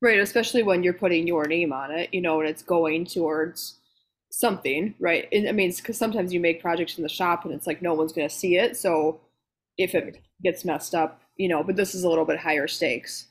Right, 0.00 0.18
especially 0.18 0.62
when 0.62 0.82
you're 0.82 0.94
putting 0.94 1.26
your 1.26 1.46
name 1.46 1.72
on 1.72 1.90
it, 1.90 2.08
you 2.12 2.22
know, 2.22 2.40
and 2.40 2.48
it's 2.48 2.62
going 2.62 3.04
towards 3.04 3.78
something, 4.30 4.94
right? 4.98 5.26
And, 5.32 5.48
I 5.48 5.52
mean, 5.52 5.72
because 5.74 5.98
sometimes 5.98 6.32
you 6.32 6.40
make 6.40 6.62
projects 6.62 6.96
in 6.96 7.02
the 7.02 7.08
shop 7.08 7.44
and 7.44 7.52
it's 7.54 7.66
like 7.66 7.82
no 7.82 7.94
one's 7.94 8.12
going 8.12 8.28
to 8.28 8.34
see 8.34 8.56
it. 8.56 8.76
So 8.76 9.20
if 9.78 9.94
it 9.94 10.22
gets 10.42 10.64
messed 10.64 10.94
up, 10.94 11.20
you 11.36 11.48
know, 11.48 11.62
but 11.62 11.76
this 11.76 11.94
is 11.94 12.04
a 12.04 12.08
little 12.08 12.24
bit 12.24 12.38
higher 12.38 12.68
stakes 12.68 13.26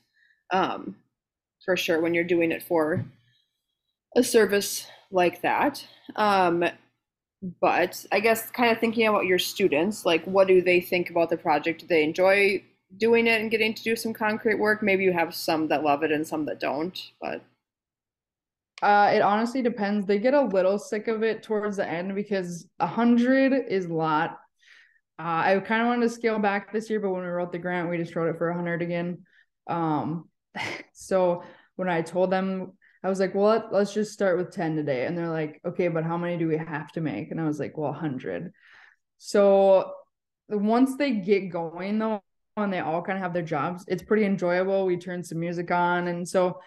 um, 0.52 0.96
for 1.64 1.76
sure 1.76 2.02
when 2.02 2.14
you're 2.14 2.24
doing 2.24 2.52
it 2.52 2.64
for 2.64 3.06
a 4.16 4.24
service 4.24 4.88
like 5.12 5.42
that. 5.42 5.86
Um, 6.16 6.66
but 7.62 8.06
I 8.12 8.20
guess 8.20 8.50
kind 8.52 8.72
of 8.72 8.80
thinking 8.80 9.08
about 9.08 9.26
your 9.26 9.40
students, 9.40 10.06
like 10.06 10.24
what 10.26 10.48
do 10.48 10.62
they 10.62 10.82
think 10.82 11.10
about 11.10 11.30
the 11.30 11.38
project? 11.38 11.82
Do 11.82 11.88
they 11.88 12.04
enjoy 12.04 12.64
doing 12.98 13.28
it 13.28 13.42
and 13.42 13.52
getting 13.52 13.74
to 13.74 13.84
do 13.84 13.96
some 13.96 14.14
concrete 14.14 14.56
work. 14.56 14.82
Maybe 14.82 15.04
you 15.04 15.14
have 15.14 15.36
some 15.36 15.68
that 15.68 15.84
love 15.84 16.04
it 16.04 16.12
and 16.12 16.26
some 16.26 16.46
that 16.46 16.60
don't, 16.60 16.98
but 17.22 17.42
uh, 18.82 19.12
it 19.14 19.22
honestly 19.22 19.62
depends. 19.62 20.06
They 20.06 20.20
get 20.20 20.34
a 20.34 20.42
little 20.42 20.78
sick 20.78 21.08
of 21.08 21.24
it 21.24 21.44
towards 21.44 21.78
the 21.78 21.88
end 21.88 22.14
because 22.16 22.68
a 22.80 22.88
hundred 22.88 23.54
is 23.54 23.86
a 23.86 23.94
lot. 23.94 24.40
Uh, 25.18 25.58
I 25.58 25.60
kind 25.66 25.82
of 25.82 25.88
wanted 25.88 26.04
to 26.04 26.14
scale 26.14 26.40
back 26.40 26.72
this 26.72 26.90
year, 26.90 27.00
but 27.00 27.12
when 27.12 27.22
we 27.22 27.28
wrote 27.28 27.52
the 27.52 27.58
grant, 27.58 27.90
we 27.90 27.98
just 27.98 28.16
wrote 28.16 28.30
it 28.30 28.38
for 28.38 28.50
a 28.50 28.56
hundred 28.56 28.82
again. 28.82 29.20
Um, 29.68 30.28
so 30.94 31.44
when 31.76 31.90
I 31.90 32.02
told 32.02 32.32
them, 32.32 32.74
I 33.04 33.10
was 33.10 33.20
like, 33.20 33.36
well, 33.36 33.46
let, 33.46 33.74
let's 33.74 33.94
just 33.94 34.14
start 34.14 34.38
with 34.38 34.52
10 34.52 34.76
today. 34.76 35.06
And 35.06 35.18
they're 35.18 35.30
like, 35.30 35.62
okay, 35.66 35.90
but 35.90 36.04
how 36.04 36.18
many 36.18 36.38
do 36.38 36.48
we 36.48 36.58
have 36.58 36.92
to 36.94 37.02
make? 37.02 37.32
And 37.32 37.40
I 37.40 37.46
was 37.46 37.60
like, 37.60 37.78
well, 37.78 37.92
100. 37.92 38.52
So 39.18 39.94
once 40.50 40.96
they 40.98 41.12
get 41.12 41.50
going, 41.50 42.00
though, 42.00 42.24
and 42.58 42.72
they 42.72 42.80
all 42.80 43.02
kind 43.02 43.18
of 43.18 43.22
have 43.22 43.34
their 43.34 43.44
jobs. 43.44 43.84
It's 43.88 44.04
pretty 44.04 44.26
enjoyable. 44.26 44.86
We 44.86 44.98
turn 44.98 45.24
some 45.24 45.40
music 45.40 45.72
on. 45.72 46.08
And 46.08 46.28
so 46.28 46.60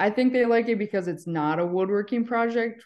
I 0.00 0.10
think 0.10 0.32
they 0.32 0.46
like 0.46 0.68
it 0.68 0.78
because 0.78 1.08
it's 1.08 1.26
not 1.26 1.58
a 1.58 1.66
woodworking 1.66 2.24
project 2.24 2.82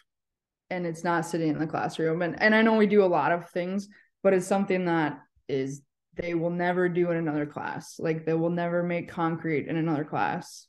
and 0.69 0.85
it's 0.85 1.03
not 1.03 1.25
sitting 1.25 1.49
in 1.49 1.59
the 1.59 1.67
classroom. 1.67 2.21
And 2.21 2.41
and 2.41 2.53
I 2.53 2.61
know 2.61 2.75
we 2.75 2.87
do 2.87 3.03
a 3.03 3.05
lot 3.05 3.31
of 3.31 3.49
things, 3.49 3.87
but 4.23 4.33
it's 4.33 4.47
something 4.47 4.85
that 4.85 5.19
is 5.47 5.81
they 6.15 6.33
will 6.33 6.49
never 6.49 6.89
do 6.89 7.11
in 7.11 7.17
another 7.17 7.45
class. 7.45 7.99
Like 7.99 8.25
they 8.25 8.33
will 8.33 8.49
never 8.49 8.83
make 8.83 9.09
concrete 9.09 9.67
in 9.67 9.77
another 9.77 10.03
class. 10.03 10.67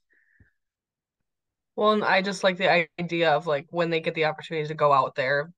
Well, 1.77 1.93
and 1.93 2.05
I 2.05 2.23
just 2.23 2.45
like 2.45 2.57
the 2.57 2.87
idea 3.01 3.33
of 3.33 3.47
like 3.47 3.67
when 3.71 3.91
they 3.91 4.01
get 4.01 4.15
the 4.15 4.27
opportunity 4.27 4.67
to 4.69 4.75
go 4.75 4.93
out 4.93 5.15
there, 5.15 5.51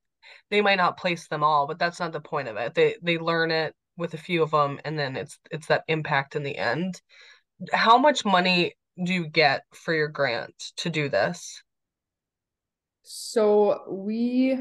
they 0.50 0.60
might 0.60 0.76
not 0.76 0.96
place 0.96 1.28
them 1.28 1.44
all, 1.44 1.66
but 1.66 1.78
that's 1.78 2.00
not 2.00 2.12
the 2.12 2.20
point 2.20 2.48
of 2.48 2.56
it. 2.56 2.74
They 2.74 2.96
they 3.02 3.18
learn 3.18 3.50
it 3.50 3.74
with 3.96 4.14
a 4.14 4.18
few 4.18 4.42
of 4.42 4.50
them 4.50 4.78
and 4.84 4.98
then 4.98 5.16
it's 5.16 5.38
it's 5.50 5.66
that 5.66 5.84
impact 5.88 6.36
in 6.36 6.42
the 6.42 6.56
end 6.56 7.00
how 7.72 7.98
much 7.98 8.24
money 8.24 8.74
do 9.02 9.12
you 9.12 9.26
get 9.26 9.62
for 9.72 9.94
your 9.94 10.08
grant 10.08 10.54
to 10.76 10.90
do 10.90 11.08
this 11.08 11.62
so 13.02 13.84
we 13.90 14.58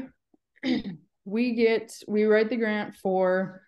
we 1.24 1.54
get 1.54 1.92
we 2.08 2.24
write 2.24 2.48
the 2.48 2.56
grant 2.56 2.96
for 2.96 3.62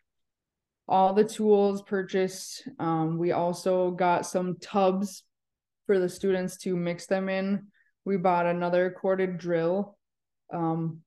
all 0.89 1.13
the 1.13 1.25
tools 1.25 1.83
purchased 1.83 2.69
um, 2.79 3.19
we 3.19 3.33
also 3.33 3.91
got 3.91 4.27
some 4.27 4.57
tubs 4.61 5.23
for 5.87 5.99
the 5.99 6.09
students 6.09 6.57
to 6.57 6.77
mix 6.77 7.07
them 7.07 7.29
in 7.29 7.67
we 8.09 8.17
bought 8.17 8.47
another 8.47 8.91
corded 8.91 9.37
drill, 9.37 9.99
um, 10.51 11.03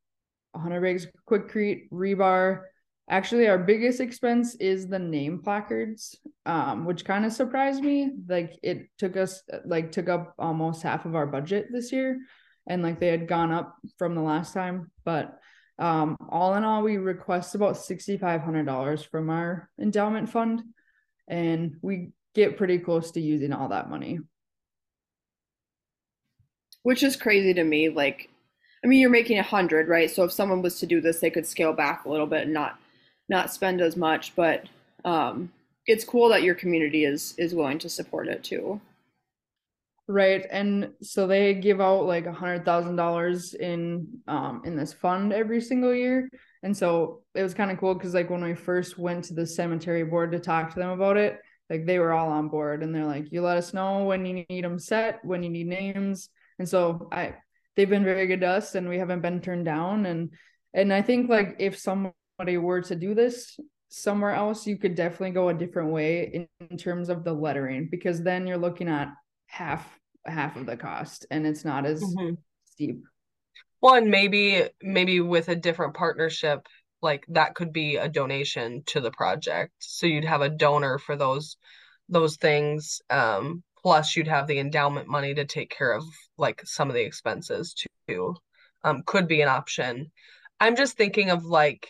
100 0.51 0.81
bags 0.81 1.07
Quikrete, 1.27 1.89
rebar. 1.89 2.61
Actually, 3.09 3.47
our 3.47 3.57
biggest 3.57 4.00
expense 4.00 4.53
is 4.55 4.88
the 4.88 5.00
name 5.00 5.41
placards, 5.43 6.15
um, 6.45 6.85
which 6.85 7.03
kind 7.03 7.25
of 7.25 7.33
surprised 7.33 7.83
me. 7.83 8.11
Like 8.27 8.53
it 8.61 8.88
took 9.00 9.17
us 9.17 9.41
like 9.65 9.91
took 9.91 10.09
up 10.09 10.35
almost 10.38 10.83
half 10.83 11.05
of 11.05 11.15
our 11.15 11.25
budget 11.25 11.69
this 11.71 11.91
year, 11.91 12.19
and 12.67 12.83
like 12.83 13.00
they 13.00 13.07
had 13.07 13.27
gone 13.27 13.51
up 13.51 13.75
from 13.97 14.13
the 14.13 14.21
last 14.21 14.53
time. 14.53 14.91
But 15.03 15.39
um, 15.81 16.15
all 16.29 16.53
in 16.53 16.63
all, 16.63 16.83
we 16.83 16.97
request 16.97 17.55
about 17.55 17.75
sixty 17.75 18.17
five 18.17 18.41
hundred 18.41 18.65
dollars 18.65 19.03
from 19.03 19.29
our 19.29 19.69
endowment 19.79 20.29
fund, 20.29 20.61
and 21.27 21.77
we 21.81 22.11
get 22.35 22.57
pretty 22.57 22.77
close 22.77 23.11
to 23.11 23.19
using 23.19 23.51
all 23.51 23.69
that 23.69 23.89
money. 23.89 24.19
Which 26.83 27.03
is 27.03 27.15
crazy 27.15 27.53
to 27.55 27.63
me. 27.63 27.89
Like, 27.89 28.29
I 28.83 28.88
mean, 28.88 29.00
you're 29.00 29.09
making 29.09 29.39
a 29.39 29.43
hundred, 29.43 29.88
right? 29.88 30.09
So 30.09 30.23
if 30.23 30.31
someone 30.31 30.61
was 30.61 30.79
to 30.79 30.85
do 30.85 31.01
this, 31.01 31.19
they 31.19 31.31
could 31.31 31.47
scale 31.47 31.73
back 31.73 32.05
a 32.05 32.09
little 32.09 32.27
bit 32.27 32.43
and 32.43 32.53
not 32.53 32.79
not 33.27 33.51
spend 33.51 33.81
as 33.81 33.97
much. 33.97 34.35
But 34.35 34.65
um, 35.03 35.51
it's 35.88 36.05
cool 36.05 36.29
that 36.29 36.43
your 36.43 36.55
community 36.55 37.05
is 37.05 37.33
is 37.38 37.55
willing 37.55 37.79
to 37.79 37.89
support 37.89 38.27
it 38.27 38.43
too. 38.43 38.79
Right, 40.08 40.46
and 40.51 40.89
so 41.01 41.25
they 41.25 41.53
give 41.53 41.79
out 41.79 42.05
like 42.05 42.25
a 42.25 42.34
hundred 42.34 42.65
thousand 42.65 42.98
dollars 42.98 43.53
in 43.53 44.08
um 44.27 44.62
in 44.65 44.75
this 44.75 44.91
fund 44.91 45.31
every 45.31 45.62
single 45.62 45.93
year, 45.93 46.29
and 46.63 46.75
so 46.75 47.22
it 47.34 47.43
was 47.43 47.53
kind 47.53 47.72
of 47.72 47.77
cool 47.79 47.93
because 47.93 48.13
like 48.13 48.29
when 48.29 48.43
we 48.43 48.53
first 48.55 48.98
went 48.98 49.24
to 49.25 49.34
the 49.34 49.48
cemetery 49.48 50.03
board 50.03 50.31
to 50.34 50.39
talk 50.39 50.74
to 50.74 50.79
them 50.79 50.89
about 50.89 51.15
it, 51.17 51.39
like 51.70 51.86
they 51.86 51.98
were 52.00 52.12
all 52.12 52.29
on 52.29 52.50
board 52.50 52.84
and 52.84 52.93
they're 52.93 53.05
like, 53.05 53.31
you 53.31 53.41
let 53.41 53.58
us 53.58 53.74
know 53.74 54.03
when 54.03 54.25
you 54.25 54.43
need 54.50 54.63
them 54.65 54.79
set, 54.79 55.24
when 55.24 55.43
you 55.43 55.50
need 55.50 55.67
names, 55.67 56.29
and 56.60 56.67
so 56.67 57.08
I 57.12 57.36
they've 57.77 57.89
been 57.89 58.03
very 58.03 58.27
good 58.27 58.41
to 58.41 58.48
us 58.48 58.75
and 58.75 58.89
we 58.89 58.98
haven't 58.98 59.22
been 59.22 59.39
turned 59.39 59.65
down. 59.65 60.05
And 60.08 60.31
and 60.74 60.91
I 60.91 61.01
think 61.03 61.29
like 61.29 61.55
if 61.60 61.77
somebody 61.77 62.58
were 62.58 62.81
to 62.81 62.96
do 62.96 63.13
this 63.13 63.58
somewhere 63.89 64.31
else 64.31 64.65
you 64.65 64.77
could 64.77 64.96
definitely 64.96 65.31
go 65.31 65.50
a 65.50 65.53
different 65.53 65.91
way 65.91 66.24
in, 66.34 66.48
in 66.70 66.77
terms 66.77 67.10
of 67.10 67.24
the 67.25 67.34
lettering 67.34 67.89
because 67.91 68.24
then 68.24 68.48
you're 68.48 68.58
looking 68.58 68.88
at 68.88 69.10
half 69.51 70.00
half 70.25 70.55
of 70.55 70.65
the 70.65 70.77
cost 70.77 71.25
and 71.29 71.46
it's 71.46 71.65
not 71.65 71.86
as 71.86 72.01
mm-hmm. 72.01 72.36
steep. 72.65 73.03
Well 73.81 73.96
and 73.96 74.10
maybe 74.10 74.63
maybe 74.81 75.20
with 75.20 75.50
a 75.50 75.55
different 75.55 75.93
partnership 75.93 76.67
like 77.01 77.25
that 77.29 77.55
could 77.55 77.74
be 77.74 77.98
a 77.98 78.08
donation 78.08 78.84
to 78.88 79.01
the 79.01 79.12
project. 79.12 79.74
So 79.79 80.05
you'd 80.08 80.25
have 80.25 80.41
a 80.41 80.50
donor 80.50 81.00
for 81.00 81.15
those 81.15 81.58
those 82.08 82.38
things 82.38 83.01
um 83.10 83.63
plus 83.81 84.15
you'd 84.15 84.27
have 84.27 84.48
the 84.48 84.60
endowment 84.60 85.08
money 85.08 85.34
to 85.34 85.46
take 85.46 85.70
care 85.70 85.91
of 85.91 86.03
like 86.38 86.62
some 86.65 86.89
of 86.89 86.96
the 86.96 87.03
expenses 87.03 87.75
too 88.08 88.36
um 88.84 89.03
could 89.05 89.27
be 89.27 89.41
an 89.41 89.50
option. 89.50 90.12
I'm 90.60 90.75
just 90.75 90.96
thinking 90.96 91.29
of 91.29 91.43
like 91.43 91.88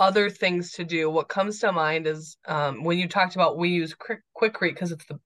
other 0.00 0.30
things 0.30 0.72
to 0.72 0.84
do. 0.84 1.10
What 1.10 1.28
comes 1.28 1.60
to 1.60 1.72
mind 1.72 2.06
is 2.06 2.36
um 2.46 2.84
when 2.84 2.98
you 2.98 3.08
talked 3.08 3.36
about 3.36 3.56
we 3.56 3.70
use 3.70 3.94
quick 3.94 4.20
quikrete 4.36 4.74
because 4.74 4.92
it's 4.92 5.06
the 5.06 5.18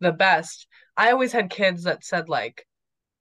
the 0.00 0.12
best. 0.12 0.66
I 0.96 1.10
always 1.10 1.32
had 1.32 1.50
kids 1.50 1.84
that 1.84 2.04
said 2.04 2.28
like 2.28 2.64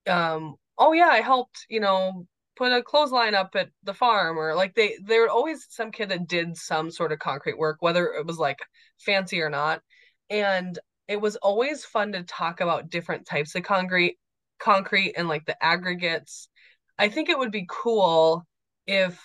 um 0.08 0.56
oh 0.78 0.94
yeah 0.94 1.10
i 1.10 1.20
helped 1.20 1.66
you 1.70 1.82
know 1.82 2.26
put 2.58 2.72
a 2.72 2.82
clothesline 2.82 3.36
up 3.36 3.56
at 3.56 3.70
the 3.84 3.94
farm 3.94 4.38
or 4.38 4.56
like 4.56 4.74
they 4.74 4.98
there 5.04 5.22
were 5.22 5.30
always 5.30 5.68
some 5.70 5.92
kid 5.92 6.10
that 6.10 6.28
did 6.28 6.58
some 6.58 6.90
sort 6.90 7.12
of 7.12 7.20
concrete 7.20 7.58
work 7.58 7.78
whether 7.82 8.08
it 8.08 8.26
was 8.26 8.38
like 8.40 8.60
fancy 9.00 9.42
or 9.42 9.50
not. 9.50 9.82
And 10.30 10.78
it 11.08 11.22
was 11.22 11.38
always 11.38 11.86
fun 11.86 12.12
to 12.12 12.24
talk 12.24 12.60
about 12.60 12.90
different 12.90 13.26
types 13.26 13.56
of 13.56 13.64
concrete 13.64 14.18
concrete 14.60 15.14
and 15.16 15.28
like 15.28 15.46
the 15.46 15.64
aggregates. 15.64 16.50
I 16.98 17.10
think 17.10 17.30
it 17.30 17.38
would 17.38 17.52
be 17.52 17.68
cool 17.70 18.46
if 18.88 19.22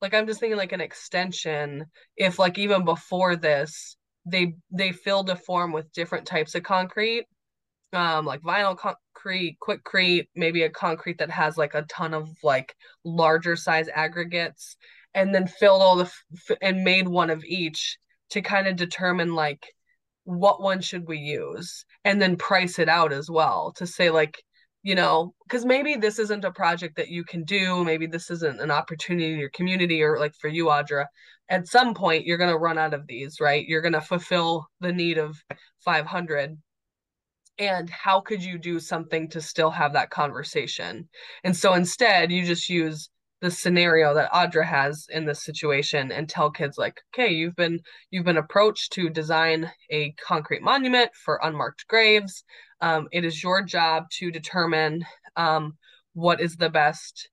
like 0.00 0.14
i'm 0.14 0.26
just 0.26 0.40
thinking 0.40 0.56
like 0.56 0.72
an 0.72 0.80
extension 0.80 1.86
if 2.16 2.38
like 2.38 2.58
even 2.58 2.84
before 2.84 3.36
this 3.36 3.96
they 4.24 4.54
they 4.70 4.92
filled 4.92 5.30
a 5.30 5.36
form 5.36 5.72
with 5.72 5.92
different 5.92 6.26
types 6.26 6.54
of 6.54 6.62
concrete 6.62 7.26
um 7.92 8.24
like 8.24 8.40
vinyl 8.42 8.76
concrete 8.76 9.56
Quikrete 9.60 10.28
maybe 10.34 10.62
a 10.62 10.70
concrete 10.70 11.18
that 11.18 11.30
has 11.30 11.56
like 11.56 11.74
a 11.74 11.82
ton 11.82 12.14
of 12.14 12.28
like 12.42 12.74
larger 13.04 13.56
size 13.56 13.88
aggregates 13.92 14.76
and 15.14 15.34
then 15.34 15.46
filled 15.46 15.82
all 15.82 15.96
the 15.96 16.04
f- 16.04 16.56
and 16.60 16.84
made 16.84 17.06
one 17.06 17.30
of 17.30 17.44
each 17.44 17.98
to 18.30 18.40
kind 18.40 18.66
of 18.66 18.76
determine 18.76 19.34
like 19.34 19.66
what 20.24 20.62
one 20.62 20.80
should 20.80 21.06
we 21.06 21.18
use 21.18 21.84
and 22.04 22.22
then 22.22 22.36
price 22.36 22.78
it 22.78 22.88
out 22.88 23.12
as 23.12 23.28
well 23.28 23.72
to 23.76 23.86
say 23.86 24.10
like 24.10 24.42
you 24.82 24.94
know 24.94 25.34
because 25.44 25.64
maybe 25.64 25.94
this 25.94 26.18
isn't 26.18 26.44
a 26.44 26.50
project 26.50 26.96
that 26.96 27.08
you 27.08 27.24
can 27.24 27.44
do 27.44 27.84
maybe 27.84 28.06
this 28.06 28.30
isn't 28.30 28.60
an 28.60 28.70
opportunity 28.70 29.32
in 29.32 29.38
your 29.38 29.50
community 29.50 30.02
or 30.02 30.18
like 30.18 30.34
for 30.34 30.48
you 30.48 30.66
audra. 30.66 31.06
At 31.48 31.68
some 31.68 31.94
point 31.94 32.26
you're 32.26 32.38
going 32.38 32.50
to 32.50 32.58
run 32.58 32.78
out 32.78 32.94
of 32.94 33.06
these 33.06 33.40
right? 33.40 33.66
You're 33.66 33.82
going 33.82 33.92
to 33.92 34.00
fulfill 34.00 34.66
the 34.80 34.92
need 34.92 35.18
of 35.18 35.36
500 35.80 36.56
and 37.58 37.90
how 37.90 38.20
could 38.20 38.42
you 38.42 38.58
do 38.58 38.80
something 38.80 39.28
to 39.30 39.40
still 39.40 39.70
have 39.70 39.92
that 39.92 40.10
conversation? 40.10 41.08
And 41.44 41.56
so 41.56 41.74
instead 41.74 42.32
you 42.32 42.44
just 42.44 42.68
use 42.68 43.10
the 43.42 43.50
scenario 43.50 44.14
that 44.14 44.30
Audra 44.32 44.64
has 44.64 45.08
in 45.10 45.26
this 45.26 45.42
situation 45.42 46.12
and 46.12 46.28
tell 46.28 46.48
kids 46.48 46.78
like, 46.78 47.00
okay, 47.12 47.30
you've 47.30 47.56
been 47.56 47.80
you've 48.10 48.24
been 48.24 48.36
approached 48.36 48.92
to 48.92 49.10
design 49.10 49.70
a 49.90 50.12
concrete 50.12 50.62
monument 50.62 51.10
for 51.12 51.40
unmarked 51.42 51.86
graves. 51.88 52.44
Um, 52.80 53.08
it 53.10 53.24
is 53.24 53.42
your 53.42 53.62
job 53.62 54.04
to 54.18 54.30
determine 54.30 55.04
um, 55.36 55.76
what 56.14 56.40
is 56.40 56.56
the 56.56 56.70
best 56.70 57.30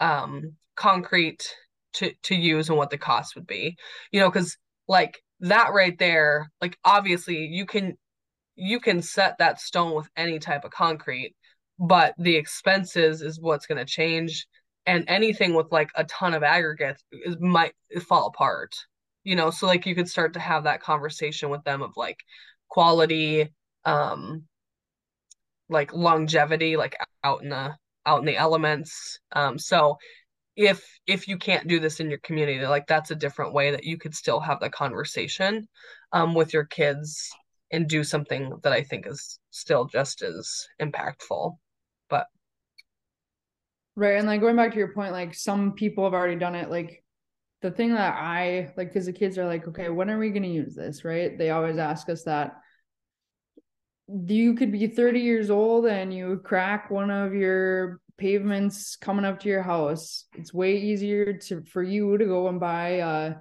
um, 0.00 0.56
concrete 0.74 1.54
to 1.94 2.12
to 2.24 2.34
use 2.34 2.68
and 2.68 2.76
what 2.76 2.90
the 2.90 2.98
cost 2.98 3.36
would 3.36 3.46
be. 3.46 3.76
You 4.10 4.18
know, 4.18 4.30
because 4.30 4.56
like 4.88 5.22
that 5.38 5.72
right 5.72 5.96
there, 6.00 6.50
like 6.60 6.76
obviously 6.84 7.46
you 7.46 7.64
can 7.64 7.96
you 8.56 8.80
can 8.80 9.02
set 9.02 9.38
that 9.38 9.60
stone 9.60 9.94
with 9.94 10.08
any 10.16 10.40
type 10.40 10.64
of 10.64 10.72
concrete, 10.72 11.36
but 11.78 12.14
the 12.18 12.34
expenses 12.34 13.22
is 13.22 13.40
what's 13.40 13.66
going 13.66 13.78
to 13.78 13.84
change 13.84 14.48
and 14.88 15.04
anything 15.08 15.54
with 15.54 15.70
like 15.70 15.90
a 15.94 16.04
ton 16.04 16.34
of 16.34 16.42
aggregates 16.42 17.04
is, 17.12 17.36
might 17.40 17.74
fall 18.08 18.26
apart 18.26 18.74
you 19.28 19.36
know? 19.36 19.50
So 19.50 19.66
like 19.66 19.84
you 19.84 19.94
could 19.94 20.08
start 20.08 20.32
to 20.34 20.40
have 20.40 20.64
that 20.64 20.80
conversation 20.82 21.50
with 21.50 21.62
them 21.64 21.82
of 21.82 21.92
like 21.96 22.18
quality 22.68 23.50
um 23.84 24.44
like 25.68 25.92
longevity 25.92 26.76
like 26.78 26.96
out 27.24 27.42
in 27.42 27.50
the 27.50 27.76
out 28.06 28.20
in 28.20 28.24
the 28.24 28.36
elements. 28.36 29.20
Um 29.32 29.58
so 29.58 29.98
if 30.56 30.82
if 31.06 31.28
you 31.28 31.36
can't 31.38 31.68
do 31.68 31.78
this 31.78 32.00
in 32.00 32.08
your 32.10 32.20
community 32.20 32.66
like 32.66 32.86
that's 32.86 33.10
a 33.12 33.16
different 33.16 33.52
way 33.54 33.70
that 33.70 33.84
you 33.84 33.98
could 33.98 34.14
still 34.14 34.40
have 34.40 34.60
the 34.60 34.70
conversation 34.70 35.68
um 36.12 36.34
with 36.34 36.52
your 36.52 36.64
kids 36.64 37.30
and 37.70 37.88
do 37.88 38.02
something 38.02 38.52
that 38.64 38.72
i 38.72 38.82
think 38.82 39.06
is 39.06 39.38
still 39.50 39.84
just 39.84 40.20
as 40.22 40.66
impactful 40.82 41.56
Right. 43.98 44.16
And 44.16 44.28
like 44.28 44.40
going 44.40 44.54
back 44.54 44.70
to 44.70 44.78
your 44.78 44.94
point, 44.94 45.10
like 45.10 45.34
some 45.34 45.72
people 45.72 46.04
have 46.04 46.14
already 46.14 46.36
done 46.36 46.54
it. 46.54 46.70
Like 46.70 47.02
the 47.62 47.72
thing 47.72 47.94
that 47.94 48.14
I 48.14 48.72
like, 48.76 48.90
because 48.90 49.06
the 49.06 49.12
kids 49.12 49.36
are 49.38 49.44
like, 49.44 49.66
okay, 49.66 49.88
when 49.88 50.08
are 50.08 50.20
we 50.20 50.30
going 50.30 50.44
to 50.44 50.48
use 50.48 50.76
this? 50.76 51.04
Right. 51.04 51.36
They 51.36 51.50
always 51.50 51.78
ask 51.78 52.08
us 52.08 52.22
that. 52.22 52.52
You 54.06 54.54
could 54.54 54.70
be 54.70 54.86
30 54.86 55.18
years 55.18 55.50
old 55.50 55.86
and 55.86 56.14
you 56.14 56.40
crack 56.44 56.92
one 56.92 57.10
of 57.10 57.34
your 57.34 58.00
pavements 58.18 58.94
coming 58.94 59.24
up 59.24 59.40
to 59.40 59.48
your 59.48 59.64
house. 59.64 60.26
It's 60.36 60.54
way 60.54 60.76
easier 60.76 61.32
to 61.32 61.64
for 61.64 61.82
you 61.82 62.16
to 62.18 62.24
go 62.24 62.46
and 62.46 62.60
buy 62.60 63.00
uh 63.00 63.34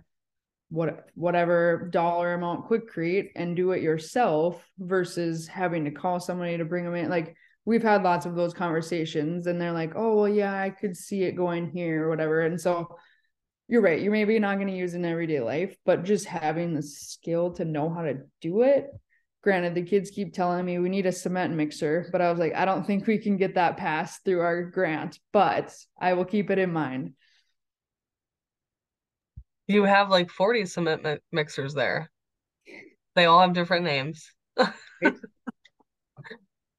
what 0.70 1.06
whatever 1.14 1.88
dollar 1.92 2.34
amount 2.34 2.68
quikrete 2.68 3.30
and 3.36 3.56
do 3.56 3.74
it 3.74 3.84
yourself 3.84 4.68
versus 4.80 5.46
having 5.46 5.86
to 5.86 5.92
call 5.92 6.20
somebody 6.20 6.58
to 6.58 6.66
bring 6.66 6.84
them 6.84 6.96
in. 6.96 7.10
Like 7.12 7.36
we've 7.68 7.84
had 7.84 8.02
lots 8.02 8.26
of 8.26 8.34
those 8.34 8.54
conversations 8.54 9.46
and 9.46 9.60
they're 9.60 9.74
like 9.74 9.92
oh 9.98 10.16
well 10.16 10.30
yeah 10.30 10.60
i 10.60 10.70
could 10.70 10.96
see 10.96 11.24
it 11.24 11.34
going 11.34 11.70
here 11.70 12.06
or 12.06 12.10
whatever. 12.10 12.42
And 12.42 12.60
so 12.60 12.96
you're 13.68 13.82
right 13.82 14.02
you're 14.02 14.14
maybe 14.14 14.40
not 14.40 14.56
going 14.56 14.70
to 14.70 14.74
use 14.74 14.94
in 14.94 15.04
everyday 15.04 15.42
life 15.42 15.76
but 15.86 16.06
just 16.06 16.26
having 16.26 16.74
the 16.74 16.82
skill 16.82 17.52
to 17.52 17.66
know 17.66 17.90
how 17.90 18.04
to 18.04 18.20
do 18.42 18.62
it. 18.62 18.88
Granted 19.44 19.76
the 19.76 19.84
kids 19.84 20.10
keep 20.10 20.34
telling 20.34 20.66
me 20.66 20.80
we 20.80 20.88
need 20.88 21.06
a 21.06 21.12
cement 21.12 21.54
mixer 21.54 22.08
but 22.12 22.22
i 22.22 22.32
was 22.32 22.40
like 22.40 22.56
i 22.56 22.64
don't 22.66 22.88
think 22.88 23.06
we 23.06 23.18
can 23.18 23.36
get 23.38 23.56
that 23.56 23.78
passed 23.78 24.24
through 24.24 24.40
our 24.40 24.64
grant 24.64 25.20
but 25.34 25.74
i 26.00 26.14
will 26.14 26.26
keep 26.26 26.50
it 26.50 26.58
in 26.58 26.72
mind. 26.72 27.14
You 29.68 29.84
have 29.84 30.10
like 30.10 30.30
40 30.32 30.66
cement 30.66 31.04
mi- 31.04 31.20
mixers 31.34 31.74
there. 31.74 32.10
They 33.16 33.26
all 33.26 33.42
have 33.42 33.54
different 33.54 33.84
names 33.84 34.32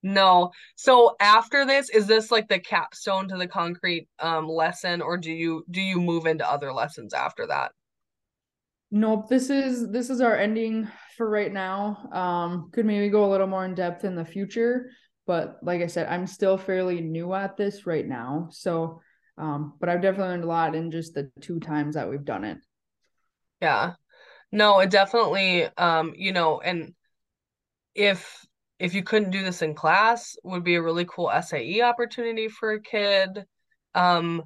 No. 0.03 0.53
So 0.77 1.17
after 1.21 1.67
this, 1.67 1.91
is 1.91 2.07
this 2.07 2.31
like 2.31 2.49
the 2.49 2.61
capstone 2.61 3.29
to 3.29 3.37
the 3.37 3.49
concrete 3.49 4.09
um 4.21 4.49
lesson 4.49 5.03
or 5.03 5.17
do 5.17 5.33
you 5.33 5.65
do 5.71 5.81
you 5.81 6.01
move 6.01 6.27
into 6.27 6.49
other 6.49 6.73
lessons 6.73 7.13
after 7.15 7.47
that? 7.49 7.73
Nope, 8.91 9.29
this 9.29 9.51
is 9.51 9.91
this 9.91 10.09
is 10.09 10.21
our 10.21 10.37
ending 10.37 10.89
for 11.17 11.29
right 11.29 11.53
now. 11.53 12.09
Um 12.13 12.71
could 12.73 12.87
maybe 12.87 13.09
go 13.09 13.25
a 13.25 13.31
little 13.31 13.49
more 13.49 13.65
in 13.65 13.75
depth 13.75 14.05
in 14.05 14.15
the 14.15 14.25
future, 14.25 14.91
but 15.27 15.59
like 15.63 15.83
I 15.83 15.89
said, 15.89 16.07
I'm 16.09 16.27
still 16.27 16.57
fairly 16.57 17.01
new 17.01 17.35
at 17.35 17.57
this 17.57 17.87
right 17.87 18.07
now. 18.07 18.49
So, 18.51 19.03
um, 19.37 19.75
but 19.79 19.89
I've 19.89 20.01
definitely 20.01 20.31
learned 20.31 20.45
a 20.45 20.49
lot 20.49 20.75
in 20.75 20.91
just 20.91 21.15
the 21.15 21.31
two 21.41 21.61
times 21.61 21.97
that 21.97 22.09
we've 22.09 22.25
done 22.25 22.45
it. 22.45 22.59
Yeah. 23.61 23.93
No, 24.51 24.81
it 24.81 24.91
definitely, 24.91 25.65
um, 25.77 26.15
you 26.17 26.33
know, 26.33 26.61
and 26.61 26.95
if 27.95 28.47
if 28.79 28.95
you 28.95 29.03
couldn't 29.03 29.31
do 29.31 29.43
this 29.43 29.63
in 29.63 29.75
class, 29.75 30.37
would 30.45 30.65
be 30.65 30.77
a 30.77 30.83
really 30.83 31.05
cool 31.07 31.31
SAE 31.31 31.83
opportunity 31.83 32.49
for 32.49 32.73
a 32.73 32.81
kid. 32.81 33.45
Um, 33.95 34.43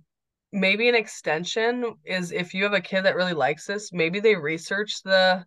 maybe 0.52 0.88
an 0.88 0.94
extension 0.94 1.94
is 2.04 2.32
if 2.32 2.54
you 2.54 2.64
have 2.64 2.72
a 2.72 2.80
kid 2.80 3.02
that 3.02 3.16
really 3.16 3.34
likes 3.34 3.66
this, 3.66 3.92
maybe 3.92 4.20
they 4.20 4.36
research 4.36 5.02
the 5.02 5.44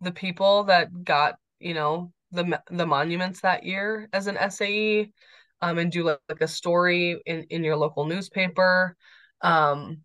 the 0.00 0.12
people 0.12 0.64
that 0.64 1.04
got, 1.04 1.36
you 1.60 1.74
know, 1.74 2.12
the 2.32 2.60
the 2.70 2.86
monuments 2.86 3.40
that 3.40 3.64
year 3.64 4.08
as 4.12 4.26
an 4.26 4.36
SAE, 4.50 5.12
um, 5.60 5.78
and 5.78 5.92
do 5.92 6.02
like, 6.04 6.18
like 6.28 6.40
a 6.40 6.48
story 6.48 7.20
in 7.26 7.44
in 7.50 7.62
your 7.64 7.76
local 7.76 8.04
newspaper, 8.04 8.96
um, 9.42 9.98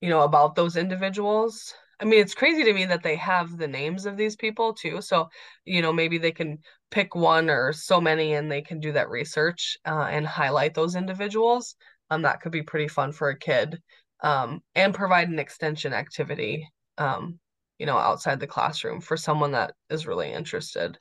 you 0.00 0.08
know, 0.08 0.22
about 0.22 0.54
those 0.54 0.76
individuals. 0.76 1.74
I 2.00 2.04
mean, 2.04 2.20
it's 2.20 2.34
crazy 2.34 2.64
to 2.64 2.72
me 2.72 2.84
that 2.86 3.02
they 3.02 3.16
have 3.16 3.56
the 3.56 3.68
names 3.68 4.04
of 4.06 4.16
these 4.16 4.36
people 4.36 4.74
too. 4.74 5.00
So, 5.00 5.28
you 5.64 5.80
know, 5.82 5.92
maybe 5.92 6.18
they 6.18 6.32
can 6.32 6.58
pick 6.90 7.14
one 7.14 7.50
or 7.50 7.72
so 7.72 8.00
many 8.00 8.34
and 8.34 8.50
they 8.50 8.62
can 8.62 8.80
do 8.80 8.92
that 8.92 9.10
research 9.10 9.76
uh, 9.86 10.06
and 10.10 10.26
highlight 10.26 10.74
those 10.74 10.94
individuals. 10.94 11.74
Um, 12.10 12.22
that 12.22 12.40
could 12.40 12.52
be 12.52 12.62
pretty 12.62 12.88
fun 12.88 13.12
for 13.12 13.30
a 13.30 13.38
kid 13.38 13.80
um, 14.22 14.60
and 14.74 14.94
provide 14.94 15.28
an 15.28 15.38
extension 15.38 15.92
activity, 15.92 16.68
um, 16.98 17.38
you 17.78 17.86
know, 17.86 17.98
outside 17.98 18.40
the 18.40 18.46
classroom 18.46 19.00
for 19.00 19.16
someone 19.16 19.52
that 19.52 19.74
is 19.90 20.06
really 20.06 20.32
interested. 20.32 20.98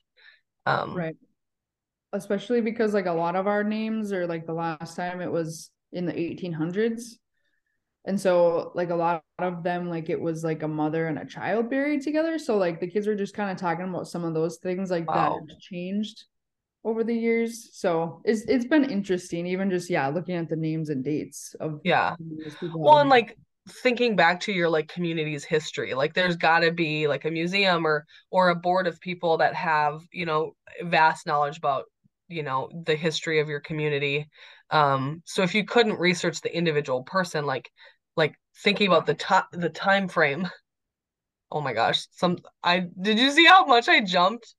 Um, 0.65 0.95
right. 0.95 1.15
Especially 2.13 2.61
because 2.61 2.93
like 2.93 3.05
a 3.05 3.11
lot 3.11 3.35
of 3.35 3.45
our 3.47 3.63
names 3.63 4.11
are 4.11 4.25
like 4.25 4.45
the 4.45 4.53
last 4.53 4.95
time 4.95 5.21
it 5.21 5.31
was 5.31 5.69
in 5.91 6.05
the 6.05 6.13
1800s 6.13 7.17
and 8.05 8.19
so 8.19 8.71
like 8.75 8.91
a 8.91 8.95
lot 8.95 9.23
of 9.39 9.63
them 9.63 9.89
like 9.89 10.09
it 10.09 10.19
was 10.19 10.43
like 10.43 10.63
a 10.63 10.67
mother 10.67 11.07
and 11.07 11.17
a 11.17 11.25
child 11.25 11.69
buried 11.69 12.01
together. 12.01 12.37
So 12.37 12.57
like 12.57 12.79
the 12.79 12.87
kids 12.87 13.07
were 13.07 13.15
just 13.15 13.33
kind 13.33 13.51
of 13.51 13.57
talking 13.57 13.87
about 13.89 14.07
some 14.07 14.23
of 14.23 14.33
those 14.33 14.57
things 14.57 14.91
like 14.91 15.09
wow. 15.09 15.39
that 15.47 15.59
changed 15.59 16.25
over 16.83 17.03
the 17.03 17.15
years. 17.15 17.69
So 17.73 18.21
it's 18.23 18.41
it's 18.43 18.65
been 18.65 18.89
interesting 18.89 19.47
even 19.47 19.71
just 19.71 19.89
yeah 19.89 20.07
looking 20.07 20.35
at 20.35 20.49
the 20.49 20.55
names 20.55 20.89
and 20.89 21.03
dates 21.03 21.55
of 21.59 21.81
yeah. 21.83 22.15
well 22.75 22.99
and 22.99 23.09
like 23.09 23.37
thinking 23.81 24.15
back 24.15 24.39
to 24.41 24.51
your 24.51 24.69
like 24.69 24.87
community's 24.87 25.43
history 25.43 25.95
like 25.95 26.13
there's 26.13 26.35
got 26.35 26.59
to 26.59 26.71
be 26.71 27.07
like 27.07 27.25
a 27.25 27.31
museum 27.31 27.83
or 27.87 28.05
or 28.29 28.49
a 28.49 28.55
board 28.55 28.85
of 28.85 28.99
people 28.99 29.37
that 29.37 29.55
have 29.55 30.03
you 30.11 30.23
know 30.23 30.55
vast 30.83 31.25
knowledge 31.25 31.57
about 31.57 31.85
you 32.27 32.43
know 32.43 32.69
the 32.85 32.95
history 32.95 33.39
of 33.39 33.49
your 33.49 33.59
community. 33.59 34.27
Um 34.69 35.23
so 35.25 35.41
if 35.41 35.55
you 35.55 35.65
couldn't 35.65 35.99
research 35.99 36.41
the 36.41 36.55
individual 36.55 37.03
person 37.03 37.45
like 37.45 37.71
like 38.15 38.35
thinking 38.63 38.87
about 38.87 39.05
the 39.05 39.13
top 39.13 39.49
the 39.51 39.69
time 39.69 40.07
frame. 40.07 40.49
Oh 41.51 41.61
my 41.61 41.73
gosh. 41.73 42.07
Some 42.11 42.37
I 42.63 42.87
did 43.01 43.19
you 43.19 43.31
see 43.31 43.45
how 43.45 43.65
much 43.65 43.87
I 43.87 44.01
jumped? 44.01 44.55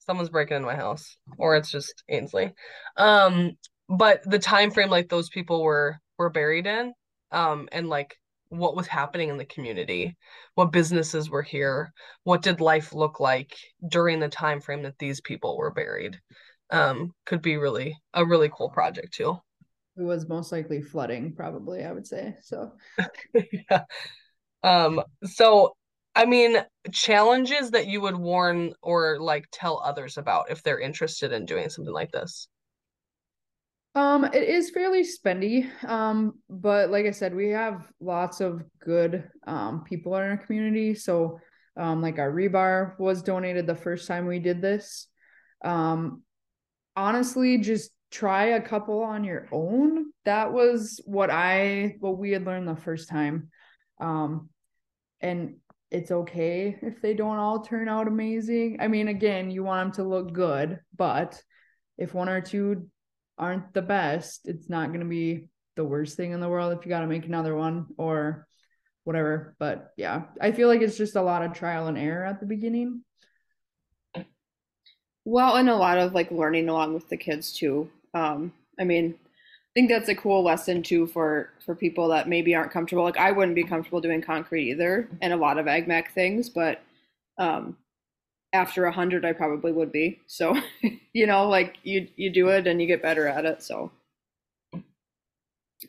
Someone's 0.00 0.30
breaking 0.30 0.56
into 0.56 0.66
my 0.66 0.74
house. 0.74 1.16
Or 1.38 1.56
it's 1.56 1.70
just 1.70 2.02
Ainsley. 2.08 2.52
Um, 2.96 3.52
but 3.88 4.22
the 4.28 4.38
time 4.38 4.70
frame 4.70 4.90
like 4.90 5.08
those 5.08 5.28
people 5.28 5.62
were 5.62 5.98
were 6.18 6.30
buried 6.30 6.66
in, 6.66 6.92
um, 7.32 7.68
and 7.72 7.88
like 7.88 8.16
what 8.50 8.76
was 8.76 8.86
happening 8.86 9.28
in 9.28 9.36
the 9.36 9.44
community, 9.44 10.16
what 10.54 10.72
businesses 10.72 11.30
were 11.30 11.42
here, 11.42 11.92
what 12.24 12.42
did 12.42 12.60
life 12.60 12.94
look 12.94 13.20
like 13.20 13.54
during 13.88 14.20
the 14.20 14.28
time 14.28 14.60
frame 14.60 14.82
that 14.82 14.98
these 14.98 15.20
people 15.20 15.56
were 15.58 15.70
buried. 15.70 16.18
Um, 16.70 17.14
could 17.24 17.40
be 17.42 17.56
really 17.56 17.96
a 18.14 18.24
really 18.26 18.50
cool 18.54 18.68
project 18.70 19.14
too 19.14 19.38
it 19.98 20.04
was 20.04 20.28
most 20.28 20.52
likely 20.52 20.80
flooding 20.80 21.34
probably 21.34 21.84
i 21.84 21.92
would 21.92 22.06
say 22.06 22.36
so. 22.42 22.72
Yeah. 23.34 23.82
Um 24.62 25.02
so 25.24 25.76
i 26.14 26.24
mean 26.24 26.56
challenges 26.92 27.72
that 27.72 27.86
you 27.86 28.00
would 28.00 28.16
warn 28.16 28.72
or 28.82 29.18
like 29.20 29.46
tell 29.52 29.80
others 29.84 30.16
about 30.16 30.50
if 30.50 30.62
they're 30.62 30.80
interested 30.80 31.32
in 31.32 31.44
doing 31.44 31.68
something 31.68 31.92
like 31.92 32.12
this? 32.12 32.48
Um 33.94 34.24
it 34.24 34.48
is 34.48 34.70
fairly 34.70 35.02
spendy 35.02 35.68
um 35.84 36.34
but 36.48 36.90
like 36.90 37.06
i 37.06 37.10
said 37.10 37.34
we 37.34 37.48
have 37.48 37.86
lots 38.00 38.40
of 38.40 38.62
good 38.80 39.28
um 39.46 39.84
people 39.84 40.14
in 40.16 40.22
our 40.22 40.36
community 40.36 40.94
so 40.94 41.40
um 41.76 42.02
like 42.02 42.18
our 42.18 42.30
rebar 42.30 42.98
was 42.98 43.22
donated 43.22 43.66
the 43.66 43.74
first 43.74 44.06
time 44.06 44.26
we 44.26 44.38
did 44.38 44.60
this. 44.60 45.08
Um 45.64 46.22
honestly 46.96 47.58
just 47.58 47.90
try 48.10 48.46
a 48.46 48.60
couple 48.60 49.02
on 49.02 49.24
your 49.24 49.48
own. 49.52 50.12
That 50.24 50.52
was 50.52 51.00
what 51.04 51.30
I 51.30 51.96
what 52.00 52.18
we 52.18 52.30
had 52.30 52.44
learned 52.44 52.68
the 52.68 52.76
first 52.76 53.08
time. 53.08 53.50
Um 54.00 54.48
and 55.20 55.56
it's 55.90 56.10
okay 56.10 56.78
if 56.82 57.00
they 57.00 57.14
don't 57.14 57.38
all 57.38 57.62
turn 57.62 57.88
out 57.88 58.08
amazing. 58.08 58.78
I 58.80 58.88
mean, 58.88 59.08
again, 59.08 59.50
you 59.50 59.64
want 59.64 59.94
them 59.94 60.04
to 60.04 60.08
look 60.08 60.32
good, 60.32 60.80
but 60.96 61.42
if 61.96 62.14
one 62.14 62.28
or 62.28 62.40
two 62.40 62.88
aren't 63.38 63.72
the 63.72 63.82
best, 63.82 64.42
it's 64.44 64.68
not 64.68 64.88
going 64.88 65.00
to 65.00 65.06
be 65.06 65.48
the 65.76 65.84
worst 65.84 66.16
thing 66.16 66.32
in 66.32 66.40
the 66.40 66.48
world 66.48 66.76
if 66.76 66.84
you 66.84 66.90
got 66.90 67.00
to 67.00 67.06
make 67.06 67.24
another 67.24 67.54
one 67.54 67.86
or 67.96 68.46
whatever. 69.04 69.56
But 69.58 69.92
yeah, 69.96 70.24
I 70.40 70.52
feel 70.52 70.68
like 70.68 70.82
it's 70.82 70.98
just 70.98 71.16
a 71.16 71.22
lot 71.22 71.42
of 71.42 71.54
trial 71.54 71.86
and 71.86 71.96
error 71.96 72.24
at 72.24 72.40
the 72.40 72.46
beginning. 72.46 73.02
Well, 75.24 75.56
and 75.56 75.68
a 75.68 75.76
lot 75.76 75.98
of 75.98 76.14
like 76.14 76.30
learning 76.30 76.68
along 76.68 76.94
with 76.94 77.08
the 77.08 77.16
kids 77.16 77.52
too. 77.52 77.90
Um, 78.18 78.52
I 78.80 78.84
mean, 78.84 79.14
I 79.22 79.70
think 79.74 79.90
that's 79.90 80.08
a 80.08 80.14
cool 80.14 80.42
lesson 80.42 80.82
too 80.82 81.06
for 81.06 81.50
for 81.64 81.74
people 81.74 82.08
that 82.08 82.28
maybe 82.28 82.54
aren't 82.54 82.72
comfortable. 82.72 83.04
Like 83.04 83.18
I 83.18 83.32
wouldn't 83.32 83.54
be 83.54 83.64
comfortable 83.64 84.00
doing 84.00 84.22
concrete 84.22 84.70
either, 84.70 85.08
and 85.22 85.32
a 85.32 85.36
lot 85.36 85.58
of 85.58 85.66
AgMech 85.66 86.10
things, 86.12 86.48
but 86.48 86.80
um, 87.38 87.76
after 88.52 88.86
a 88.86 88.92
hundred, 88.92 89.24
I 89.24 89.32
probably 89.32 89.72
would 89.72 89.92
be. 89.92 90.20
So, 90.26 90.56
you 91.12 91.26
know, 91.26 91.48
like 91.48 91.76
you 91.84 92.08
you 92.16 92.30
do 92.30 92.48
it 92.48 92.66
and 92.66 92.80
you 92.80 92.86
get 92.86 93.02
better 93.02 93.28
at 93.28 93.44
it. 93.44 93.62
So, 93.62 93.92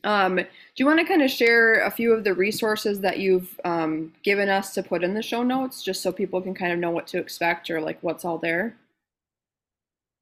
um, 0.04 0.36
do 0.36 0.46
you 0.78 0.86
want 0.86 1.00
to 1.00 1.06
kind 1.06 1.24
of 1.24 1.32
share 1.32 1.82
a 1.86 1.92
few 1.92 2.14
of 2.14 2.24
the 2.24 2.34
resources 2.34 3.00
that 3.02 3.20
you've 3.20 3.60
um, 3.66 4.14
given 4.24 4.50
us 4.50 4.74
to 4.76 4.84
put 4.84 5.04
in 5.04 5.14
the 5.16 5.24
show 5.24 5.42
notes, 5.44 5.82
just 5.84 6.04
so 6.04 6.12
people 6.12 6.42
can 6.42 6.54
kind 6.54 6.74
of 6.74 6.80
know 6.80 6.92
what 6.92 7.08
to 7.08 7.18
expect 7.18 7.70
or 7.72 7.82
like 7.82 7.98
what's 8.02 8.26
all 8.26 8.38
there? 8.38 8.76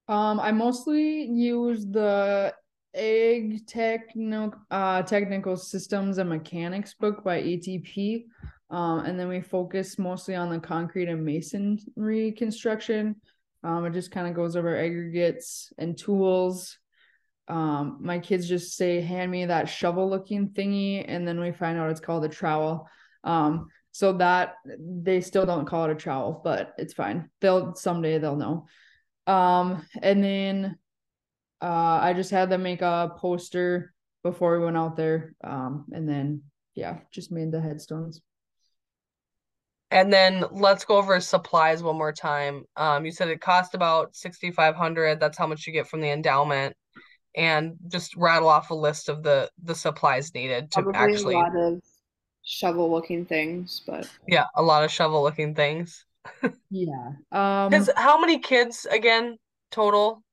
Um, 0.08 0.39
I 0.39 0.52
mostly 0.52 1.26
use 1.26 1.86
the 1.86 2.54
Ag 2.96 3.67
Techno 3.67 4.54
uh, 4.72 5.04
Technical 5.04 5.58
Systems 5.58 6.17
and 6.17 6.30
Mechanics 6.30 6.93
book 6.93 7.24
by 7.24 7.41
ATP. 7.41 8.26
Um, 8.70 9.00
and 9.00 9.20
then 9.20 9.28
we 9.28 9.41
focus 9.41 10.00
mostly 10.00 10.36
on 10.36 10.50
the 10.50 10.60
concrete 10.60 11.10
and 11.10 11.24
masonry 11.24 12.32
construction. 12.32 13.15
Um, 13.63 13.86
it 13.86 13.93
just 13.93 14.12
kind 14.12 14.28
of 14.28 14.34
goes 14.34 14.56
over 14.56 14.78
aggregates 14.78 15.72
and 15.78 15.98
tools. 15.98 16.78
Um, 17.48 18.00
my 18.02 18.20
kids 18.20 18.48
just 18.48 18.76
say, 18.76 19.02
hand 19.02 19.32
me 19.32 19.46
that 19.46 19.70
shovel 19.70 20.10
looking 20.10 20.50
thingy. 20.50 21.04
And 21.08 21.28
then 21.28 21.39
we 21.39 21.52
find 21.52 21.78
out 21.78 21.89
it's 21.89 22.00
called 22.00 22.26
a 22.26 22.30
trowel. 22.30 22.88
Um, 23.24 23.67
so 23.91 24.13
that 24.13 24.56
they 24.80 25.22
still 25.22 25.46
don't 25.46 25.65
call 25.65 25.86
it 25.86 25.91
a 25.91 25.96
trowel, 25.96 26.41
but 26.43 26.74
it's 26.78 26.93
fine. 26.93 27.30
They'll 27.41 27.74
someday 27.74 28.20
they'll 28.20 28.36
know. 28.36 28.67
Um, 29.27 29.85
and 30.01 30.23
then 30.23 30.77
uh, 31.61 31.99
I 32.01 32.13
just 32.13 32.31
had 32.31 32.49
them 32.49 32.63
make 32.63 32.81
a 32.81 33.11
poster 33.17 33.93
before 34.23 34.57
we 34.57 34.65
went 34.65 34.77
out 34.77 34.95
there. 34.95 35.35
Um, 35.43 35.85
and 35.91 36.07
then 36.07 36.43
yeah, 36.75 36.99
just 37.11 37.31
made 37.31 37.51
the 37.51 37.61
headstones. 37.61 38.21
And 39.89 40.11
then 40.11 40.43
let's 40.51 40.83
go 40.83 40.97
over 40.97 41.19
supplies 41.21 41.81
one 41.81 41.97
more 41.97 42.11
time. 42.11 42.65
Um, 42.75 43.05
you 43.05 43.11
said 43.11 43.29
it 43.29 43.39
cost 43.39 43.73
about 43.73 44.15
sixty 44.15 44.51
five 44.51 44.75
hundred. 44.75 45.19
That's 45.19 45.37
how 45.37 45.47
much 45.47 45.65
you 45.65 45.73
get 45.73 45.87
from 45.87 46.01
the 46.01 46.09
endowment, 46.09 46.75
and 47.35 47.75
just 47.87 48.15
rattle 48.17 48.49
off 48.49 48.69
a 48.69 48.75
list 48.75 49.07
of 49.07 49.23
the 49.23 49.49
the 49.63 49.75
supplies 49.75 50.33
needed 50.33 50.71
to 50.71 50.83
Probably 50.83 50.99
actually. 50.99 51.35
A 51.35 51.37
lot 51.37 51.55
of 51.55 51.81
shovel 52.43 52.91
looking 52.91 53.25
things, 53.25 53.81
but 53.87 54.09
yeah, 54.27 54.45
a 54.55 54.61
lot 54.61 54.83
of 54.83 54.91
shovel 54.91 55.23
looking 55.23 55.55
things 55.55 56.05
yeah. 56.69 57.11
Um 57.31 57.71
Cuz 57.71 57.89
how 57.95 58.19
many 58.19 58.39
kids 58.39 58.85
again 58.89 59.37
total? 59.71 60.23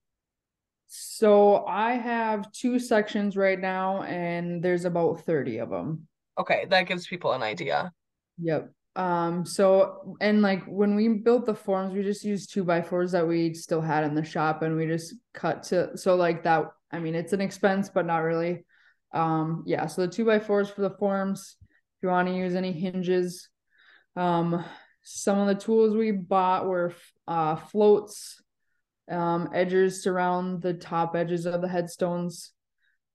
So 0.87 1.65
I 1.67 1.95
have 1.95 2.53
two 2.53 2.79
sections 2.79 3.37
right 3.37 3.59
now 3.59 4.03
and 4.03 4.63
there's 4.63 4.85
about 4.85 5.23
30 5.23 5.59
of 5.59 5.71
them. 5.71 6.07
Okay, 6.39 6.67
that 6.71 6.87
gives 6.87 7.07
people 7.07 7.33
an 7.33 7.43
idea. 7.43 7.93
Yep. 8.41 8.71
Um 8.97 9.45
so 9.45 10.17
and 10.21 10.41
like 10.41 10.65
when 10.67 10.95
we 10.95 11.09
built 11.09 11.47
the 11.47 11.55
forms 11.55 11.95
we 11.95 12.03
just 12.05 12.25
used 12.25 12.53
two 12.53 12.63
by 12.63 12.81
fours 12.81 13.11
that 13.11 13.27
we 13.27 13.55
still 13.55 13.81
had 13.81 14.05
in 14.05 14.15
the 14.15 14.23
shop 14.23 14.63
and 14.63 14.77
we 14.77 14.87
just 14.87 15.15
cut 15.33 15.65
to 15.65 15.97
so 15.99 16.15
like 16.15 16.45
that 16.45 16.67
I 16.93 17.01
mean 17.01 17.17
it's 17.17 17.33
an 17.33 17.41
expense 17.41 17.89
but 17.89 18.07
not 18.07 18.19
really. 18.19 18.65
Um 19.13 19.65
yeah, 19.67 19.87
so 19.87 20.03
the 20.03 20.09
two 20.13 20.25
by 20.25 20.39
fours 20.39 20.71
for 20.71 20.83
the 20.83 20.91
forms. 20.91 21.57
If 21.61 22.03
you 22.03 22.09
want 22.09 22.29
to 22.29 22.35
use 22.35 22.55
any 22.55 22.71
hinges, 22.71 23.49
um 24.15 24.65
some 25.05 25.39
of 25.39 25.47
the 25.47 25.55
tools 25.55 25.95
we 25.95 26.11
bought 26.11 26.67
were 26.67 26.95
uh, 27.29 27.57
floats, 27.57 28.43
um, 29.11 29.51
edges 29.53 30.03
surround 30.03 30.63
the 30.63 30.73
top 30.75 31.15
edges 31.15 31.47
of 31.47 31.61
the 31.61 31.69
headstones, 31.69 32.53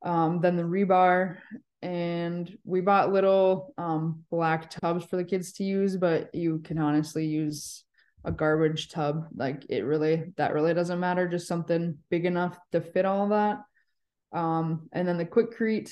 um, 0.05 0.39
then 0.39 0.55
the 0.55 0.63
rebar. 0.63 1.37
And 1.81 2.55
we 2.63 2.81
bought 2.81 3.11
little 3.11 3.73
um, 3.77 4.23
black 4.29 4.69
tubs 4.69 5.03
for 5.05 5.15
the 5.17 5.23
kids 5.23 5.53
to 5.53 5.63
use, 5.63 5.97
but 5.97 6.33
you 6.33 6.59
can 6.59 6.77
honestly 6.77 7.25
use 7.25 7.83
a 8.23 8.31
garbage 8.31 8.89
tub. 8.89 9.25
Like 9.35 9.65
it 9.69 9.81
really, 9.81 10.31
that 10.37 10.53
really 10.53 10.75
doesn't 10.75 10.99
matter. 10.99 11.27
Just 11.27 11.47
something 11.47 11.97
big 12.11 12.25
enough 12.25 12.57
to 12.71 12.81
fit 12.81 13.05
all 13.05 13.29
that. 13.29 13.61
Um, 14.31 14.89
and 14.91 15.07
then 15.07 15.17
the 15.17 15.25
Quikrete. 15.25 15.91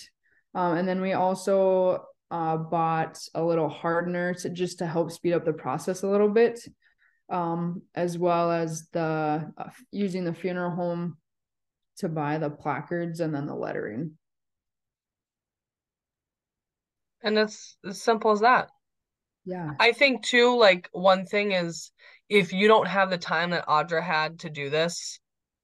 Um, 0.53 0.77
and 0.77 0.87
then 0.87 1.01
we 1.01 1.13
also 1.13 2.05
uh, 2.29 2.57
bought 2.57 3.17
a 3.33 3.43
little 3.43 3.69
hardener 3.69 4.33
to 4.33 4.49
just 4.49 4.79
to 4.79 4.87
help 4.87 5.11
speed 5.11 5.33
up 5.33 5.45
the 5.45 5.53
process 5.53 6.03
a 6.03 6.09
little 6.09 6.29
bit, 6.29 6.59
um, 7.29 7.81
as 7.95 8.17
well 8.17 8.51
as 8.51 8.87
the 8.91 9.51
uh, 9.57 9.69
using 9.91 10.23
the 10.23 10.33
funeral 10.33 10.71
home 10.71 11.17
to 11.97 12.09
buy 12.09 12.37
the 12.37 12.49
placards 12.49 13.19
and 13.19 13.33
then 13.33 13.45
the 13.45 13.55
lettering. 13.55 14.17
And 17.23 17.37
it's 17.37 17.77
as 17.85 18.01
simple 18.01 18.31
as 18.31 18.41
that. 18.41 18.69
Yeah. 19.45 19.71
I 19.79 19.93
think 19.93 20.23
too, 20.23 20.57
like 20.57 20.89
one 20.91 21.25
thing 21.25 21.53
is 21.53 21.91
if 22.29 22.51
you 22.51 22.67
don't 22.67 22.87
have 22.87 23.09
the 23.09 23.17
time 23.17 23.51
that 23.51 23.67
Audra 23.67 24.03
had 24.03 24.39
to 24.39 24.49
do 24.49 24.69
this, 24.69 25.19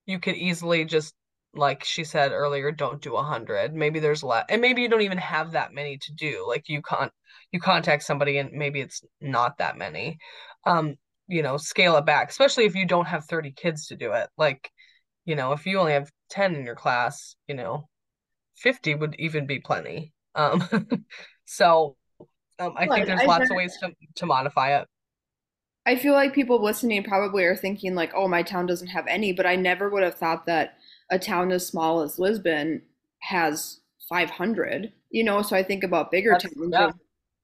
you 0.06 0.20
could 0.20 0.36
easily 0.36 0.86
just 0.86 1.14
like 1.54 1.84
she 1.84 2.04
said 2.04 2.32
earlier, 2.32 2.72
don't 2.72 3.02
do 3.02 3.16
a 3.16 3.24
hundred. 3.24 3.74
Maybe 3.74 4.00
there's 4.00 4.24
less, 4.24 4.46
and 4.50 4.62
maybe 4.62 4.82
you 4.82 4.90
don't 4.90 5.02
even 5.02 5.18
have 5.20 5.52
that 5.52 5.74
many 5.74 5.98
to 5.98 6.14
do. 6.14 6.46
Like 6.48 6.70
you 6.70 6.82
can't, 6.82 7.12
you 7.52 7.60
contact 7.60 8.04
somebody 8.04 8.38
and 8.38 8.52
maybe 8.52 8.82
it's 8.82 9.04
not 9.22 9.58
that 9.60 9.78
many. 9.78 10.18
Um, 10.66 10.96
you 11.28 11.42
know, 11.44 11.58
scale 11.58 11.96
it 11.98 12.06
back, 12.06 12.30
especially 12.30 12.66
if 12.66 12.76
you 12.76 12.86
don't 12.86 13.08
have 13.08 13.26
30 13.26 13.52
kids 13.52 13.88
to 13.88 13.96
do 13.96 14.12
it. 14.14 14.30
Like, 14.38 14.70
you 15.26 15.36
know, 15.36 15.54
if 15.54 15.66
you 15.66 15.80
only 15.80 15.94
have 15.94 16.12
10 16.30 16.56
in 16.56 16.66
your 16.66 16.76
class, 16.76 17.36
you 17.48 17.56
know, 17.56 17.88
50 18.58 18.96
would 18.96 19.16
even 19.20 19.46
be 19.46 19.60
plenty. 19.60 20.14
Um, 20.36 20.68
so 21.46 21.96
um, 22.60 22.74
I 22.78 22.88
think 22.88 23.06
there's 23.06 23.22
I 23.22 23.26
lots 23.26 23.50
of 23.50 23.56
ways 23.56 23.78
to, 23.82 23.92
to 24.16 24.26
modify 24.26 24.78
it. 24.80 24.88
I 25.86 25.98
feel 25.98 26.14
like 26.14 26.34
people 26.34 26.64
listening 26.64 27.04
probably 27.04 27.44
are 27.44 27.58
thinking 27.58 27.94
like, 27.94 28.14
"Oh, 28.16 28.28
my 28.28 28.42
town 28.42 28.66
doesn't 28.66 28.88
have 28.88 29.06
any," 29.08 29.34
but 29.34 29.46
I 29.46 29.56
never 29.56 29.90
would 29.90 30.04
have 30.04 30.16
thought 30.16 30.46
that 30.46 30.78
a 31.12 31.20
town 31.20 31.52
as 31.52 31.66
small 31.68 32.02
as 32.02 32.20
Lisbon 32.20 32.82
has 33.20 33.80
500. 34.10 34.92
You 35.10 35.24
know, 35.24 35.42
so 35.42 35.56
I 35.56 35.64
think 35.64 35.84
about 35.84 36.12
bigger 36.12 36.32
That's, 36.32 36.44
towns, 36.44 36.70
yeah. 36.72 36.92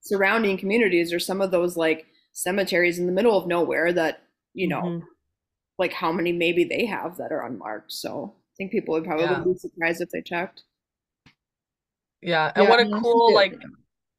surrounding 0.02 0.58
communities, 0.58 1.14
or 1.14 1.20
some 1.20 1.42
of 1.42 1.52
those 1.52 1.78
like 1.78 2.08
cemeteries 2.32 3.00
in 3.00 3.06
the 3.06 3.12
middle 3.12 3.38
of 3.38 3.48
nowhere 3.48 3.92
that 3.94 4.24
you 4.54 4.68
know, 4.68 4.82
Mhm. 4.82 5.04
like 5.78 5.94
how 5.94 6.12
many 6.12 6.32
maybe 6.32 6.64
they 6.64 6.86
have 6.86 7.18
that 7.18 7.32
are 7.32 7.46
unmarked. 7.46 7.92
So 7.92 8.36
I 8.36 8.54
think 8.58 8.72
people 8.72 8.94
would 8.96 9.04
probably 9.06 9.26
Yeah. 9.26 9.44
be 9.44 9.54
surprised 9.56 10.02
if 10.02 10.10
they 10.10 10.22
checked. 10.24 10.64
Yeah, 12.22 12.52
and 12.56 12.64
Yeah, 12.64 12.70
what 12.70 12.80
a 12.80 12.90
cool 13.02 13.30
it- 13.30 13.36
like 13.36 13.56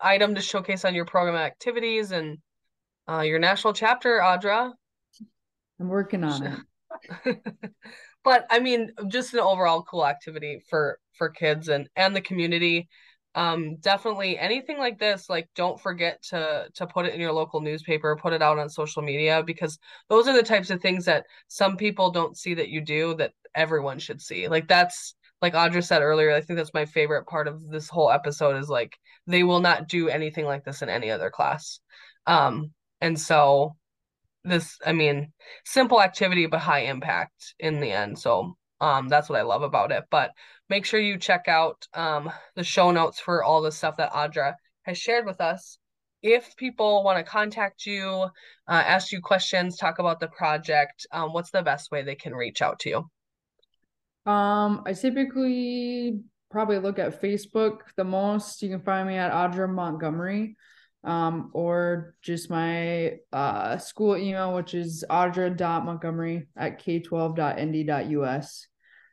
item 0.00 0.35
to 0.37 0.40
showcase 0.40 0.85
on 0.85 0.94
your 0.94 1.05
program 1.05 1.35
activities 1.37 2.12
and 2.12 2.38
uh, 3.09 3.20
your 3.22 3.38
national 3.40 3.72
chapter, 3.74 4.20
Audra. 4.20 4.72
I'm 5.81 5.88
working 5.88 6.22
on 6.24 6.46
it. 6.46 7.40
but 8.24 8.46
I 8.50 8.59
mean, 8.61 8.92
just 9.09 9.35
an 9.35 9.40
overall 9.40 9.83
cool 9.83 10.06
activity 10.06 10.62
for 10.68 10.98
for 11.14 11.28
kids 11.28 11.68
and 11.68 11.88
and 11.96 12.14
the 12.14 12.20
community. 12.20 12.88
Um, 13.37 13.76
definitely 13.76 14.37
anything 14.37 14.78
like 14.78 14.98
this, 14.98 15.30
like 15.30 15.48
don't 15.54 15.80
forget 15.80 16.20
to 16.30 16.66
to 16.74 16.87
put 16.87 17.06
it 17.06 17.14
in 17.14 17.20
your 17.20 17.33
local 17.33 17.61
newspaper, 17.61 18.16
put 18.16 18.33
it 18.33 18.42
out 18.42 18.59
on 18.59 18.68
social 18.68 19.02
media 19.02 19.42
because 19.44 19.78
those 20.09 20.26
are 20.26 20.35
the 20.35 20.42
types 20.42 20.70
of 20.70 20.80
things 20.80 21.04
that 21.04 21.26
some 21.48 21.76
people 21.76 22.11
don't 22.11 22.37
see 22.37 22.54
that 22.54 22.70
you 22.70 22.80
do 22.80 23.14
that 23.16 23.33
everyone 23.54 23.98
should 24.00 24.20
see. 24.20 24.48
Like 24.48 24.66
that's 24.68 25.14
like 25.42 25.54
Audra 25.54 25.83
said 25.85 26.02
earlier, 26.02 26.35
I 26.35 26.40
think 26.40 26.56
that's 26.59 26.74
my 26.74 26.85
favorite 26.85 27.26
part 27.26 27.48
of 27.48 27.68
this 27.68 27.88
whole 27.88 28.11
episode 28.11 28.56
is 28.56 28.68
like 28.68 28.96
they 29.26 29.42
will 29.42 29.61
not 29.61 29.88
do 29.88 30.09
anything 30.09 30.44
like 30.44 30.64
this 30.64 30.83
in 30.83 30.88
any 30.88 31.11
other 31.11 31.30
class. 31.30 31.80
Um, 32.26 32.72
and 33.00 33.18
so 33.18 33.76
this 34.44 34.79
i 34.87 34.92
mean 34.92 35.33
simple 35.64 36.00
activity 36.00 36.46
but 36.46 36.61
high 36.61 36.81
impact 36.81 37.55
in 37.59 37.81
the 37.81 37.90
end. 37.90 38.18
So 38.18 38.57
um 38.81 39.09
that's 39.09 39.29
what 39.29 39.38
i 39.38 39.42
love 39.42 39.62
about 39.62 39.92
it. 39.92 40.05
But 40.11 40.31
make 40.68 40.85
sure 40.85 41.00
you 41.00 41.18
check 41.18 41.48
out 41.48 41.87
um 41.94 42.31
the 42.57 42.64
show 42.64 42.90
notes 42.90 43.20
for 43.20 43.42
all 43.42 43.62
the 43.62 43.72
stuff 43.72 43.96
that 43.98 44.12
audra 44.12 44.55
has 44.83 44.98
shared 44.98 45.26
with 45.26 45.40
us. 45.40 45.79
If 46.22 46.55
people 46.57 47.03
want 47.03 47.18
to 47.18 47.31
contact 47.31 47.87
you 47.87 48.07
uh, 48.07 48.29
ask 48.68 49.12
you 49.12 49.20
questions 49.20 49.76
talk 49.76 49.98
about 49.98 50.20
the 50.20 50.29
project 50.29 51.07
um, 51.12 51.33
what's 51.33 51.50
the 51.50 51.62
best 51.62 51.90
way 51.90 52.03
they 52.03 52.14
can 52.14 52.35
reach 52.35 52.62
out 52.62 52.79
to 52.81 52.88
you? 52.88 53.11
Um, 54.31 54.83
I 54.87 54.92
typically 54.92 56.20
probably 56.50 56.79
look 56.79 56.98
at 56.98 57.22
Facebook 57.22 57.79
the 57.96 58.05
most. 58.05 58.62
You 58.62 58.68
can 58.68 58.81
find 58.81 59.09
me 59.09 59.16
at 59.16 59.33
Audra 59.33 59.68
Montgomery, 59.68 60.57
um, 61.04 61.50
or 61.52 62.14
just 62.22 62.50
my 62.50 63.18
uh 63.32 63.78
school 63.78 64.16
email, 64.16 64.54
which 64.54 64.74
is 64.74 65.04
audra.montgomery 65.08 66.48
at 66.56 66.82
k12.nd.us. 66.82 68.66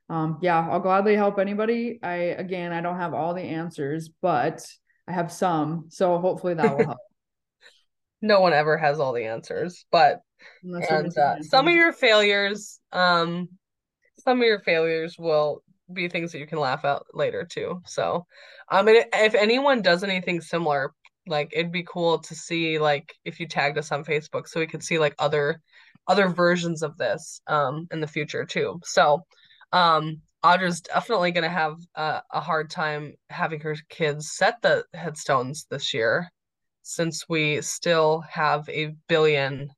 Um, 0.10 0.38
yeah, 0.42 0.68
I'll 0.70 0.80
gladly 0.80 1.16
help 1.16 1.38
anybody. 1.40 2.00
I 2.02 2.16
again, 2.16 2.72
I 2.72 2.82
don't 2.82 2.98
have 2.98 3.14
all 3.14 3.34
the 3.34 3.42
answers, 3.42 4.10
but 4.22 4.66
I 5.08 5.12
have 5.14 5.32
some, 5.32 5.86
so 5.90 6.18
hopefully 6.20 6.54
that 6.54 6.78
will 6.78 6.86
help. 6.86 6.98
no 8.22 8.42
one 8.42 8.54
ever 8.54 8.78
has 8.78 9.00
all 9.00 9.14
the 9.14 9.26
answers 9.26 9.86
but 9.92 10.22
and 10.64 11.16
uh, 11.18 11.42
some 11.42 11.68
of 11.68 11.74
your 11.74 11.94
failures 11.94 12.80
um 12.92 13.48
some 14.20 14.40
of 14.40 14.46
your 14.46 14.60
failures 14.60 15.16
will 15.18 15.64
be 15.94 16.08
things 16.08 16.32
that 16.32 16.40
you 16.40 16.48
can 16.48 16.60
laugh 16.60 16.84
at 16.84 17.02
later 17.14 17.46
too 17.50 17.82
so 17.86 18.26
um 18.72 18.88
and 18.88 19.06
if 19.14 19.36
anyone 19.36 19.82
does 19.82 20.04
anything 20.04 20.42
similar 20.42 20.94
like 21.28 21.50
it'd 21.54 21.72
be 21.72 21.84
cool 21.84 22.20
to 22.20 22.36
see 22.36 22.80
like 22.80 23.14
if 23.26 23.40
you 23.40 23.48
tagged 23.48 23.78
us 23.78 23.92
on 23.92 24.04
facebook 24.04 24.48
so 24.48 24.60
we 24.60 24.68
could 24.68 24.84
see 24.84 25.00
like 25.00 25.16
other 25.20 25.62
other 26.08 26.30
versions 26.30 26.82
of 26.84 26.98
this 26.98 27.42
um 27.48 27.88
in 27.92 28.00
the 28.00 28.08
future 28.08 28.46
too 28.46 28.80
so 28.84 29.26
um 29.74 30.22
Audra's 30.44 30.82
definitely 30.82 31.32
to 31.44 31.50
have 31.50 31.78
uh, 31.96 32.22
a 32.32 32.40
hard 32.40 32.70
time 32.70 33.16
having 33.30 33.60
her 33.60 33.76
kids 33.90 34.32
set 34.32 34.62
the 34.62 34.86
headstones 34.94 35.66
this 35.70 35.94
year 35.94 36.32
since 36.84 37.28
we 37.28 37.60
still 37.62 38.22
have 38.30 38.70
a 38.70 38.96
billion 39.10 39.70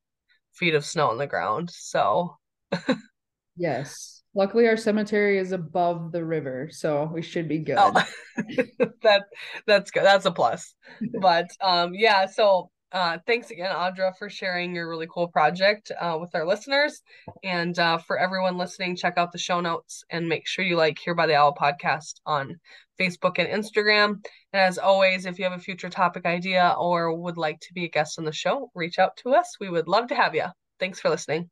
feet 0.52 0.74
of 0.74 0.84
snow 0.84 1.10
on 1.10 1.18
the 1.18 1.26
ground. 1.26 1.70
So 1.72 2.36
Yes. 3.56 4.19
Luckily, 4.34 4.68
our 4.68 4.76
cemetery 4.76 5.38
is 5.38 5.52
above 5.52 6.12
the 6.12 6.24
river, 6.24 6.68
so 6.70 7.10
we 7.12 7.22
should 7.22 7.48
be 7.48 7.58
good. 7.58 7.76
oh, 7.78 7.92
that 9.02 9.22
that's 9.66 9.90
good. 9.90 10.04
That's 10.04 10.26
a 10.26 10.30
plus. 10.30 10.74
But 11.20 11.48
um 11.60 11.94
yeah, 11.94 12.26
so 12.26 12.70
uh 12.92 13.18
thanks 13.26 13.50
again, 13.50 13.74
Audra, 13.74 14.16
for 14.16 14.30
sharing 14.30 14.74
your 14.74 14.88
really 14.88 15.08
cool 15.12 15.28
project 15.28 15.90
uh 16.00 16.16
with 16.20 16.34
our 16.34 16.46
listeners. 16.46 17.02
And 17.42 17.76
uh 17.78 17.98
for 17.98 18.18
everyone 18.18 18.56
listening, 18.56 18.94
check 18.94 19.14
out 19.16 19.32
the 19.32 19.38
show 19.38 19.60
notes 19.60 20.04
and 20.10 20.28
make 20.28 20.46
sure 20.46 20.64
you 20.64 20.76
like 20.76 20.98
Here 20.98 21.14
by 21.16 21.26
the 21.26 21.34
Owl 21.34 21.54
podcast 21.54 22.20
on 22.24 22.60
Facebook 23.00 23.38
and 23.38 23.48
Instagram. 23.48 24.22
And 24.52 24.62
as 24.62 24.78
always, 24.78 25.26
if 25.26 25.38
you 25.38 25.44
have 25.44 25.58
a 25.58 25.58
future 25.58 25.90
topic 25.90 26.24
idea 26.24 26.74
or 26.78 27.12
would 27.14 27.36
like 27.36 27.58
to 27.60 27.72
be 27.74 27.84
a 27.84 27.88
guest 27.90 28.18
on 28.18 28.24
the 28.24 28.32
show, 28.32 28.70
reach 28.76 28.98
out 29.00 29.16
to 29.18 29.34
us. 29.34 29.56
We 29.60 29.70
would 29.70 29.88
love 29.88 30.06
to 30.08 30.14
have 30.14 30.36
you. 30.36 30.46
Thanks 30.78 31.00
for 31.00 31.10
listening. 31.10 31.50